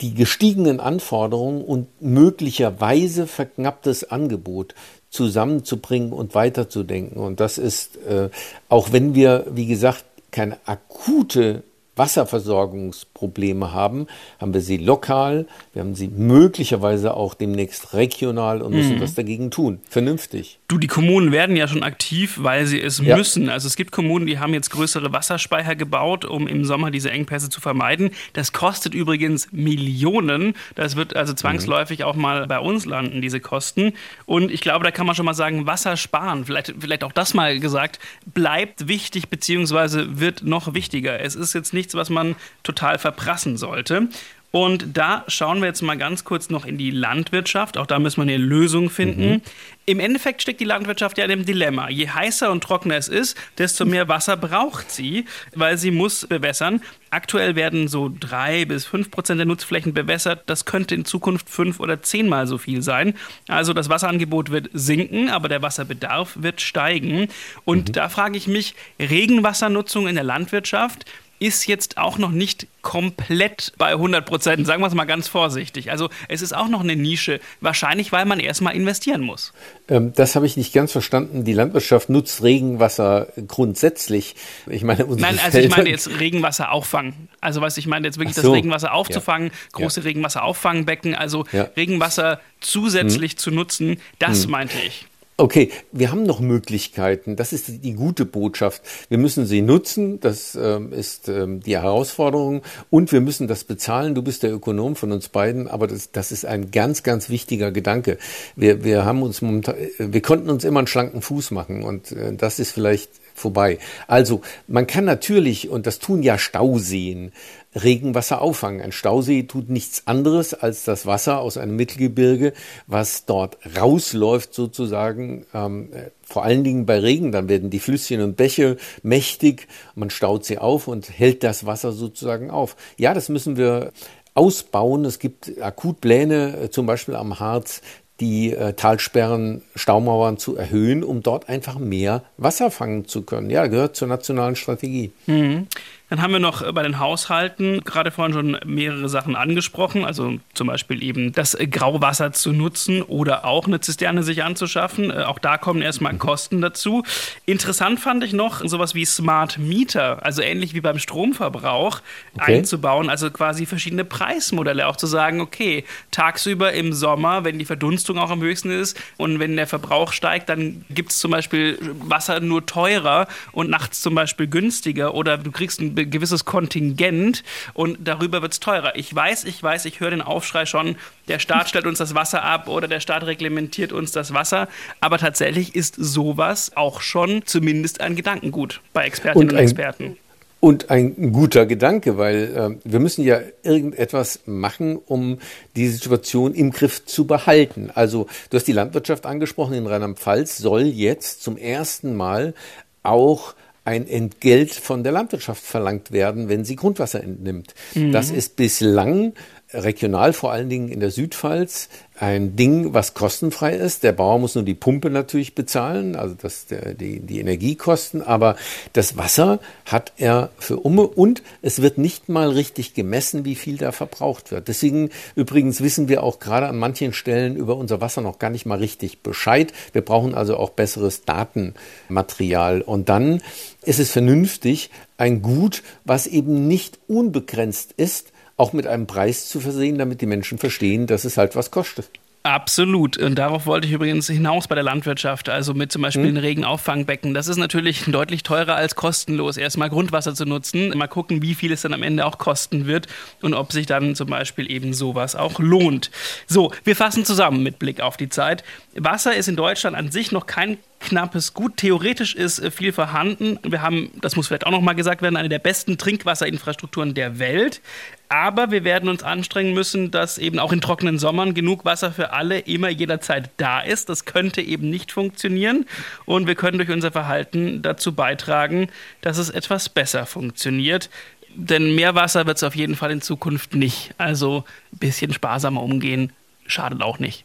die 0.00 0.14
gestiegenen 0.14 0.80
Anforderungen 0.80 1.62
und 1.62 1.86
möglicherweise 2.00 3.26
verknapptes 3.26 4.10
Angebot 4.10 4.74
zusammenzubringen 5.10 6.12
und 6.12 6.34
weiterzudenken. 6.34 7.18
Und 7.18 7.40
das 7.40 7.58
ist, 7.58 7.96
äh, 8.06 8.28
auch 8.68 8.92
wenn 8.92 9.14
wir, 9.14 9.46
wie 9.50 9.66
gesagt, 9.66 10.04
keine 10.30 10.58
akute 10.66 11.62
Wasserversorgungsprobleme 11.96 13.72
haben, 13.72 14.06
haben 14.38 14.52
wir 14.52 14.60
sie 14.60 14.76
lokal, 14.76 15.46
wir 15.72 15.80
haben 15.80 15.94
sie 15.94 16.08
möglicherweise 16.08 17.14
auch 17.14 17.34
demnächst 17.34 17.94
regional 17.94 18.60
und 18.60 18.74
müssen 18.74 18.96
mhm. 18.96 19.00
was 19.00 19.14
dagegen 19.14 19.50
tun. 19.50 19.80
Vernünftig. 19.88 20.58
Du, 20.68 20.78
die 20.78 20.86
Kommunen 20.86 21.32
werden 21.32 21.56
ja 21.56 21.66
schon 21.66 21.82
aktiv, 21.82 22.34
weil 22.42 22.66
sie 22.66 22.80
es 22.80 22.98
ja. 22.98 23.16
müssen. 23.16 23.48
Also 23.48 23.66
es 23.66 23.76
gibt 23.76 23.92
Kommunen, 23.92 24.26
die 24.26 24.38
haben 24.38 24.52
jetzt 24.52 24.70
größere 24.70 25.12
Wasserspeicher 25.12 25.76
gebaut, 25.76 26.24
um 26.24 26.46
im 26.46 26.64
Sommer 26.64 26.90
diese 26.90 27.10
Engpässe 27.10 27.48
zu 27.48 27.60
vermeiden. 27.60 28.10
Das 28.34 28.52
kostet 28.52 28.94
übrigens 28.94 29.48
Millionen. 29.52 30.54
Das 30.74 30.96
wird 30.96 31.16
also 31.16 31.32
zwangsläufig 31.32 32.00
mhm. 32.00 32.04
auch 32.04 32.16
mal 32.16 32.46
bei 32.46 32.58
uns 32.58 32.84
landen, 32.84 33.22
diese 33.22 33.40
Kosten. 33.40 33.94
Und 34.26 34.50
ich 34.50 34.60
glaube, 34.60 34.84
da 34.84 34.90
kann 34.90 35.06
man 35.06 35.14
schon 35.14 35.24
mal 35.24 35.34
sagen, 35.34 35.66
Wasser 35.66 35.96
sparen, 35.96 36.44
vielleicht, 36.44 36.74
vielleicht 36.78 37.04
auch 37.04 37.12
das 37.12 37.32
mal 37.32 37.58
gesagt, 37.58 37.98
bleibt 38.26 38.88
wichtig 38.88 39.28
beziehungsweise 39.28 40.20
wird 40.20 40.42
noch 40.42 40.74
wichtiger. 40.74 41.20
Es 41.20 41.34
ist 41.34 41.54
jetzt 41.54 41.72
nicht 41.72 41.86
nichts, 41.86 41.94
was 41.94 42.10
man 42.10 42.34
total 42.64 42.98
verprassen 42.98 43.56
sollte. 43.56 44.08
Und 44.56 44.96
da 44.96 45.22
schauen 45.28 45.60
wir 45.60 45.66
jetzt 45.66 45.82
mal 45.82 45.98
ganz 45.98 46.24
kurz 46.24 46.48
noch 46.48 46.64
in 46.64 46.78
die 46.78 46.90
Landwirtschaft. 46.90 47.76
Auch 47.76 47.84
da 47.84 47.98
müssen 47.98 48.16
wir 48.16 48.22
eine 48.22 48.38
Lösung 48.42 48.88
finden. 48.88 49.30
Mhm. 49.30 49.42
Im 49.84 50.00
Endeffekt 50.00 50.40
steckt 50.40 50.60
die 50.60 50.64
Landwirtschaft 50.64 51.18
ja 51.18 51.24
in 51.24 51.30
dem 51.30 51.44
Dilemma. 51.44 51.90
Je 51.90 52.08
heißer 52.08 52.50
und 52.50 52.64
trockener 52.64 52.96
es 52.96 53.08
ist, 53.08 53.36
desto 53.58 53.84
mehr 53.84 54.08
Wasser 54.08 54.38
braucht 54.38 54.90
sie, 54.90 55.26
weil 55.54 55.76
sie 55.76 55.90
muss 55.90 56.26
bewässern. 56.26 56.80
Aktuell 57.10 57.54
werden 57.54 57.86
so 57.86 58.10
drei 58.18 58.64
bis 58.64 58.86
fünf 58.86 59.10
Prozent 59.10 59.40
der 59.40 59.46
Nutzflächen 59.46 59.92
bewässert. 59.92 60.44
Das 60.46 60.64
könnte 60.64 60.94
in 60.94 61.04
Zukunft 61.04 61.50
fünf 61.50 61.78
oder 61.78 62.00
zehnmal 62.00 62.46
so 62.46 62.56
viel 62.56 62.80
sein. 62.80 63.12
Also 63.48 63.74
das 63.74 63.90
Wasserangebot 63.90 64.50
wird 64.50 64.70
sinken, 64.72 65.28
aber 65.28 65.50
der 65.50 65.60
Wasserbedarf 65.60 66.32
wird 66.40 66.62
steigen. 66.62 67.28
Und 67.66 67.88
mhm. 67.88 67.92
da 67.92 68.08
frage 68.08 68.38
ich 68.38 68.48
mich, 68.48 68.74
Regenwassernutzung 68.98 70.08
in 70.08 70.14
der 70.14 70.24
Landwirtschaft, 70.24 71.04
ist 71.38 71.66
jetzt 71.66 71.98
auch 71.98 72.18
noch 72.18 72.30
nicht 72.30 72.66
komplett 72.82 73.72
bei 73.78 73.88
100 73.88 74.24
Prozent, 74.24 74.66
sagen 74.66 74.80
wir 74.80 74.86
es 74.86 74.94
mal 74.94 75.04
ganz 75.04 75.28
vorsichtig. 75.28 75.90
Also 75.90 76.08
es 76.28 76.40
ist 76.40 76.54
auch 76.54 76.68
noch 76.68 76.80
eine 76.80 76.94
Nische, 76.94 77.40
wahrscheinlich 77.60 78.12
weil 78.12 78.24
man 78.24 78.38
erstmal 78.38 78.76
investieren 78.76 79.22
muss. 79.22 79.52
Ähm, 79.88 80.12
das 80.14 80.36
habe 80.36 80.46
ich 80.46 80.56
nicht 80.56 80.72
ganz 80.72 80.92
verstanden. 80.92 81.44
Die 81.44 81.52
Landwirtschaft 81.52 82.08
nutzt 82.08 82.42
Regenwasser 82.42 83.28
grundsätzlich. 83.48 84.36
Ich 84.68 84.84
meine, 84.84 85.04
Nein, 85.04 85.38
also 85.44 85.58
ich 85.58 85.68
meine 85.68 85.90
jetzt 85.90 86.20
Regenwasser 86.20 86.70
auffangen. 86.70 87.28
Also 87.40 87.60
was 87.60 87.76
ich 87.76 87.86
meine 87.86 88.06
jetzt 88.06 88.18
wirklich 88.18 88.36
so. 88.36 88.42
das 88.42 88.52
Regenwasser 88.52 88.92
aufzufangen, 88.92 89.48
ja. 89.48 89.52
große 89.72 90.00
ja. 90.00 90.04
Regenwasserauffangbecken, 90.04 91.14
also 91.14 91.44
ja. 91.52 91.68
Regenwasser 91.76 92.40
zusätzlich 92.60 93.32
hm. 93.32 93.38
zu 93.38 93.50
nutzen, 93.50 94.00
das 94.18 94.44
hm. 94.44 94.50
meinte 94.50 94.76
ich. 94.86 95.06
Okay, 95.38 95.70
wir 95.92 96.10
haben 96.10 96.22
noch 96.22 96.40
Möglichkeiten. 96.40 97.36
Das 97.36 97.52
ist 97.52 97.84
die 97.84 97.92
gute 97.92 98.24
Botschaft. 98.24 98.80
Wir 99.10 99.18
müssen 99.18 99.44
sie 99.44 99.60
nutzen. 99.60 100.18
Das 100.18 100.54
ähm, 100.54 100.94
ist 100.94 101.28
ähm, 101.28 101.60
die 101.60 101.76
Herausforderung. 101.76 102.62
Und 102.88 103.12
wir 103.12 103.20
müssen 103.20 103.46
das 103.46 103.64
bezahlen. 103.64 104.14
Du 104.14 104.22
bist 104.22 104.44
der 104.44 104.54
Ökonom 104.54 104.96
von 104.96 105.12
uns 105.12 105.28
beiden, 105.28 105.68
aber 105.68 105.88
das, 105.88 106.10
das 106.10 106.32
ist 106.32 106.46
ein 106.46 106.70
ganz, 106.70 107.02
ganz 107.02 107.28
wichtiger 107.28 107.70
Gedanke. 107.70 108.16
Wir, 108.54 108.82
wir 108.82 109.04
haben 109.04 109.22
uns 109.22 109.42
momentan, 109.42 109.74
wir 109.98 110.22
konnten 110.22 110.48
uns 110.48 110.64
immer 110.64 110.78
einen 110.80 110.86
schlanken 110.86 111.20
Fuß 111.20 111.50
machen 111.50 111.82
und 111.82 112.12
äh, 112.12 112.34
das 112.34 112.58
ist 112.58 112.70
vielleicht 112.70 113.10
vorbei. 113.36 113.78
Also 114.06 114.40
man 114.66 114.86
kann 114.86 115.04
natürlich, 115.04 115.68
und 115.68 115.86
das 115.86 115.98
tun 115.98 116.22
ja 116.22 116.38
Stauseen, 116.38 117.32
Regenwasser 117.74 118.40
auffangen. 118.40 118.80
Ein 118.80 118.92
Stausee 118.92 119.42
tut 119.42 119.68
nichts 119.68 120.06
anderes 120.06 120.54
als 120.54 120.84
das 120.84 121.04
Wasser 121.06 121.40
aus 121.40 121.58
einem 121.58 121.76
Mittelgebirge, 121.76 122.54
was 122.86 123.26
dort 123.26 123.58
rausläuft 123.78 124.54
sozusagen. 124.54 125.44
Ähm, 125.52 125.90
vor 126.22 126.44
allen 126.44 126.64
Dingen 126.64 126.86
bei 126.86 126.98
Regen, 126.98 127.32
dann 127.32 127.48
werden 127.48 127.70
die 127.70 127.78
Flüsschen 127.78 128.22
und 128.22 128.36
Bäche 128.36 128.78
mächtig, 129.02 129.68
man 129.94 130.10
staut 130.10 130.44
sie 130.44 130.58
auf 130.58 130.88
und 130.88 131.10
hält 131.10 131.44
das 131.44 131.66
Wasser 131.66 131.92
sozusagen 131.92 132.50
auf. 132.50 132.76
Ja, 132.96 133.12
das 133.14 133.28
müssen 133.28 133.56
wir 133.56 133.92
ausbauen. 134.34 135.04
Es 135.04 135.18
gibt 135.18 135.60
Akutpläne, 135.60 136.56
äh, 136.64 136.70
zum 136.70 136.86
Beispiel 136.86 137.16
am 137.16 137.40
Harz, 137.40 137.82
die 138.20 138.52
äh, 138.52 138.72
Talsperren, 138.72 139.62
Staumauern 139.74 140.38
zu 140.38 140.56
erhöhen, 140.56 141.04
um 141.04 141.22
dort 141.22 141.48
einfach 141.48 141.78
mehr 141.78 142.22
Wasser 142.38 142.70
fangen 142.70 143.06
zu 143.06 143.22
können. 143.22 143.50
Ja, 143.50 143.66
gehört 143.66 143.96
zur 143.96 144.08
nationalen 144.08 144.56
Strategie. 144.56 145.12
Mhm. 145.26 145.66
Dann 146.08 146.22
haben 146.22 146.32
wir 146.32 146.38
noch 146.38 146.62
äh, 146.62 146.72
bei 146.72 146.82
den 146.82 146.98
Haushalten 146.98 147.82
gerade 147.84 148.10
vorhin 148.10 148.34
schon 148.34 148.58
mehrere 148.64 149.08
Sachen 149.08 149.34
angesprochen, 149.34 150.04
also 150.04 150.38
zum 150.54 150.68
Beispiel 150.68 151.02
eben 151.02 151.32
das 151.32 151.56
Grauwasser 151.70 152.32
zu 152.32 152.52
nutzen 152.52 153.02
oder 153.02 153.44
auch 153.44 153.66
eine 153.66 153.80
Zisterne 153.80 154.22
sich 154.22 154.44
anzuschaffen. 154.44 155.10
Äh, 155.10 155.24
auch 155.24 155.38
da 155.38 155.58
kommen 155.58 155.82
erstmal 155.82 156.12
mhm. 156.12 156.18
Kosten 156.18 156.60
dazu. 156.60 157.02
Interessant 157.44 157.98
fand 157.98 158.22
ich 158.22 158.32
noch 158.32 158.62
sowas 158.64 158.94
wie 158.94 159.04
Smart 159.04 159.58
Meter, 159.58 160.24
also 160.24 160.42
ähnlich 160.42 160.74
wie 160.74 160.80
beim 160.80 160.98
Stromverbrauch 160.98 162.00
okay. 162.34 162.58
einzubauen, 162.58 163.10
also 163.10 163.30
quasi 163.30 163.66
verschiedene 163.66 164.04
Preismodelle 164.04 164.86
auch 164.86 164.96
zu 164.96 165.06
sagen, 165.06 165.40
okay, 165.40 165.84
tagsüber 166.12 166.72
im 166.72 166.92
Sommer, 166.92 167.44
wenn 167.44 167.58
die 167.58 167.64
Verdunstung 167.64 168.18
auch 168.18 168.30
am 168.30 168.40
höchsten 168.40 168.70
ist 168.70 169.00
und 169.16 169.40
wenn 169.40 169.56
der 169.56 169.66
Verbrauch 169.66 170.12
steigt, 170.12 170.48
dann 170.48 170.84
gibt 170.90 171.10
es 171.10 171.18
zum 171.18 171.32
Beispiel 171.32 171.78
Wasser 172.00 172.40
nur 172.40 172.64
teurer 172.64 173.26
und 173.52 173.70
nachts 173.70 174.00
zum 174.00 174.14
Beispiel 174.14 174.46
günstiger 174.46 175.14
oder 175.14 175.36
du 175.38 175.50
kriegst 175.50 175.80
ein 175.80 175.95
gewisses 176.04 176.44
Kontingent 176.44 177.42
und 177.74 177.98
darüber 178.06 178.42
wird 178.42 178.52
es 178.52 178.60
teurer. 178.60 178.96
Ich 178.96 179.14
weiß, 179.14 179.44
ich 179.44 179.62
weiß, 179.62 179.86
ich 179.86 180.00
höre 180.00 180.10
den 180.10 180.22
Aufschrei 180.22 180.66
schon, 180.66 180.96
der 181.28 181.38
Staat 181.38 181.68
stellt 181.68 181.86
uns 181.86 181.98
das 181.98 182.14
Wasser 182.14 182.42
ab 182.42 182.68
oder 182.68 182.88
der 182.88 183.00
Staat 183.00 183.24
reglementiert 183.24 183.92
uns 183.92 184.12
das 184.12 184.34
Wasser. 184.34 184.68
Aber 185.00 185.18
tatsächlich 185.18 185.74
ist 185.74 185.94
sowas 185.96 186.72
auch 186.76 187.00
schon 187.00 187.42
zumindest 187.46 188.00
ein 188.00 188.16
Gedankengut 188.16 188.80
bei 188.92 189.04
Expertinnen 189.04 189.48
und, 189.48 189.54
und 189.54 189.60
Experten. 189.60 190.16
Und 190.58 190.90
ein 190.90 191.32
guter 191.32 191.66
Gedanke, 191.66 192.16
weil 192.16 192.78
äh, 192.84 192.90
wir 192.90 192.98
müssen 192.98 193.24
ja 193.24 193.40
irgendetwas 193.62 194.40
machen, 194.46 194.96
um 194.96 195.38
die 195.76 195.88
Situation 195.88 196.54
im 196.54 196.72
Griff 196.72 197.04
zu 197.04 197.26
behalten. 197.26 197.90
Also 197.94 198.26
du 198.50 198.56
hast 198.56 198.66
die 198.66 198.72
Landwirtschaft 198.72 199.26
angesprochen, 199.26 199.74
in 199.74 199.86
Rheinland-Pfalz 199.86 200.56
soll 200.56 200.82
jetzt 200.82 201.42
zum 201.42 201.56
ersten 201.58 202.16
Mal 202.16 202.54
auch 203.02 203.54
ein 203.86 204.08
Entgelt 204.08 204.72
von 204.72 205.04
der 205.04 205.12
Landwirtschaft 205.12 205.62
verlangt 205.62 206.10
werden, 206.10 206.48
wenn 206.48 206.64
sie 206.64 206.74
Grundwasser 206.74 207.22
entnimmt. 207.22 207.74
Mhm. 207.94 208.10
Das 208.10 208.30
ist 208.30 208.56
bislang 208.56 209.32
regional, 209.72 210.32
vor 210.32 210.52
allen 210.52 210.68
Dingen 210.68 210.88
in 210.88 211.00
der 211.00 211.10
Südpfalz, 211.10 211.88
ein 212.18 212.56
Ding, 212.56 212.94
was 212.94 213.14
kostenfrei 213.14 213.74
ist. 213.74 214.02
Der 214.02 214.12
Bauer 214.12 214.38
muss 214.38 214.54
nur 214.54 214.64
die 214.64 214.74
Pumpe 214.74 215.10
natürlich 215.10 215.54
bezahlen, 215.54 216.16
also 216.16 216.34
das, 216.40 216.66
der, 216.66 216.94
die, 216.94 217.20
die 217.20 217.40
Energiekosten, 217.40 218.22
aber 218.22 218.56
das 218.92 219.16
Wasser 219.16 219.60
hat 219.84 220.12
er 220.16 220.50
für 220.58 220.78
Umme 220.78 221.06
und 221.06 221.42
es 221.62 221.82
wird 221.82 221.98
nicht 221.98 222.28
mal 222.28 222.48
richtig 222.50 222.94
gemessen, 222.94 223.44
wie 223.44 223.54
viel 223.54 223.76
da 223.76 223.92
verbraucht 223.92 224.50
wird. 224.50 224.68
Deswegen 224.68 225.10
übrigens 225.34 225.80
wissen 225.80 226.08
wir 226.08 226.22
auch 226.22 226.38
gerade 226.38 226.68
an 226.68 226.78
manchen 226.78 227.12
Stellen 227.12 227.56
über 227.56 227.76
unser 227.76 228.00
Wasser 228.00 228.22
noch 228.22 228.38
gar 228.38 228.50
nicht 228.50 228.66
mal 228.66 228.78
richtig 228.78 229.22
Bescheid. 229.22 229.72
Wir 229.92 230.02
brauchen 230.02 230.34
also 230.34 230.56
auch 230.56 230.70
besseres 230.70 231.24
Datenmaterial 231.24 232.80
und 232.80 233.08
dann 233.08 233.42
ist 233.82 234.00
es 234.00 234.10
vernünftig, 234.10 234.90
ein 235.18 235.42
Gut, 235.42 235.82
was 236.04 236.26
eben 236.26 236.66
nicht 236.66 236.98
unbegrenzt 237.08 237.92
ist, 237.96 238.32
auch 238.56 238.72
mit 238.72 238.86
einem 238.86 239.06
Preis 239.06 239.48
zu 239.48 239.60
versehen, 239.60 239.98
damit 239.98 240.20
die 240.20 240.26
Menschen 240.26 240.58
verstehen, 240.58 241.06
dass 241.06 241.24
es 241.24 241.36
halt 241.36 241.56
was 241.56 241.70
kostet. 241.70 242.10
Absolut. 242.46 243.16
Und 243.16 243.34
darauf 243.34 243.66
wollte 243.66 243.88
ich 243.88 243.92
übrigens 243.92 244.28
hinaus 244.28 244.68
bei 244.68 244.76
der 244.76 244.84
Landwirtschaft. 244.84 245.48
Also 245.48 245.74
mit 245.74 245.90
zum 245.90 246.02
Beispiel 246.02 246.28
hm. 246.28 246.36
Regenaufangbecken. 246.36 247.34
Das 247.34 247.48
ist 247.48 247.56
natürlich 247.56 248.04
deutlich 248.06 248.44
teurer 248.44 248.76
als 248.76 248.94
kostenlos, 248.94 249.56
erstmal 249.56 249.90
Grundwasser 249.90 250.32
zu 250.32 250.44
nutzen. 250.44 250.96
Mal 250.96 251.08
gucken, 251.08 251.42
wie 251.42 251.56
viel 251.56 251.72
es 251.72 251.82
dann 251.82 251.92
am 251.92 252.04
Ende 252.04 252.24
auch 252.24 252.38
kosten 252.38 252.86
wird 252.86 253.08
und 253.42 253.54
ob 253.54 253.72
sich 253.72 253.86
dann 253.86 254.14
zum 254.14 254.28
Beispiel 254.28 254.70
eben 254.70 254.94
sowas 254.94 255.34
auch 255.34 255.58
lohnt. 255.58 256.12
So, 256.46 256.72
wir 256.84 256.94
fassen 256.94 257.24
zusammen 257.24 257.64
mit 257.64 257.80
Blick 257.80 258.00
auf 258.00 258.16
die 258.16 258.28
Zeit. 258.28 258.62
Wasser 258.94 259.34
ist 259.34 259.48
in 259.48 259.56
Deutschland 259.56 259.96
an 259.96 260.12
sich 260.12 260.30
noch 260.30 260.46
kein 260.46 260.78
knappes 261.00 261.54
Gut. 261.54 261.76
Theoretisch 261.76 262.34
ist 262.34 262.58
äh, 262.58 262.70
viel 262.70 262.92
vorhanden. 262.92 263.58
Wir 263.62 263.82
haben, 263.82 264.10
das 264.20 264.36
muss 264.36 264.48
vielleicht 264.48 264.66
auch 264.66 264.70
noch 264.70 264.80
mal 264.80 264.94
gesagt 264.94 265.22
werden, 265.22 265.36
eine 265.36 265.48
der 265.48 265.58
besten 265.58 265.98
Trinkwasserinfrastrukturen 265.98 267.14
der 267.14 267.38
Welt. 267.38 267.80
Aber 268.28 268.70
wir 268.72 268.82
werden 268.82 269.08
uns 269.08 269.22
anstrengen 269.22 269.72
müssen, 269.72 270.10
dass 270.10 270.38
eben 270.38 270.58
auch 270.58 270.72
in 270.72 270.80
trockenen 270.80 271.18
Sommern 271.18 271.54
genug 271.54 271.84
Wasser 271.84 272.10
für 272.10 272.32
alle 272.32 272.58
immer 272.58 272.88
jederzeit 272.88 273.50
da 273.56 273.80
ist. 273.80 274.08
Das 274.08 274.24
könnte 274.24 274.62
eben 274.62 274.90
nicht 274.90 275.12
funktionieren. 275.12 275.86
Und 276.24 276.46
wir 276.46 276.56
können 276.56 276.78
durch 276.78 276.90
unser 276.90 277.12
Verhalten 277.12 277.82
dazu 277.82 278.14
beitragen, 278.14 278.88
dass 279.20 279.38
es 279.38 279.50
etwas 279.50 279.88
besser 279.88 280.26
funktioniert. 280.26 281.08
Denn 281.54 281.94
mehr 281.94 282.14
Wasser 282.14 282.46
wird 282.46 282.56
es 282.56 282.64
auf 282.64 282.74
jeden 282.74 282.96
Fall 282.96 283.12
in 283.12 283.22
Zukunft 283.22 283.74
nicht. 283.74 284.14
Also 284.18 284.64
ein 284.92 284.98
bisschen 284.98 285.32
sparsamer 285.32 285.82
umgehen 285.82 286.32
schadet 286.66 287.02
auch 287.02 287.18
nicht. 287.18 287.44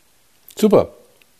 Super. 0.57 0.89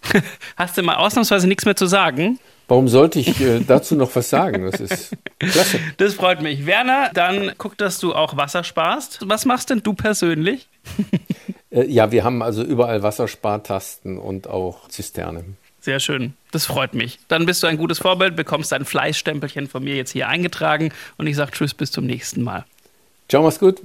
Hast 0.56 0.78
du 0.78 0.84
mal 0.84 0.96
ausnahmsweise 0.96 1.48
nichts 1.48 1.66
mehr 1.66 1.76
zu 1.76 1.88
sagen? 1.88 2.40
Warum 2.72 2.88
sollte 2.88 3.20
ich 3.20 3.42
äh, 3.42 3.60
dazu 3.60 3.98
noch 3.98 4.16
was 4.16 4.30
sagen? 4.30 4.72
Das 4.72 4.80
ist 4.80 5.12
klasse. 5.40 5.78
Das 5.98 6.14
freut 6.14 6.42
mich. 6.42 6.66
Werner, 6.66 7.12
dann 7.14 7.52
guck, 7.58 7.78
dass 7.78 8.00
du 8.00 8.16
auch 8.16 8.38
Wasser 8.38 8.64
sparst. 8.64 9.20
Was 9.26 9.44
machst 9.44 9.72
denn 9.72 9.84
du 9.84 9.94
persönlich? 9.94 10.70
äh, 11.70 11.86
ja, 11.88 12.14
wir 12.14 12.24
haben 12.24 12.42
also 12.42 12.64
überall 12.64 13.04
Wasserspartasten 13.04 14.18
und 14.18 14.48
auch 14.48 14.88
Zisternen. 14.88 15.58
Sehr 15.82 16.00
schön. 16.00 16.34
Das 16.54 16.66
freut 16.66 16.94
mich. 16.94 17.20
Dann 17.28 17.46
bist 17.46 17.62
du 17.62 17.68
ein 17.68 17.76
gutes 17.76 18.00
Vorbild, 18.00 18.38
bekommst 18.38 18.72
ein 18.72 18.86
Fleißstempelchen 18.86 19.68
von 19.68 19.84
mir 19.84 19.96
jetzt 19.96 20.12
hier 20.12 20.30
eingetragen 20.30 20.94
und 21.18 21.28
ich 21.28 21.36
sage 21.36 21.52
Tschüss, 21.52 21.74
bis 21.74 21.92
zum 21.92 22.06
nächsten 22.06 22.42
Mal. 22.42 22.64
Ciao, 23.28 23.44
mach's 23.44 23.60
gut. 23.60 23.82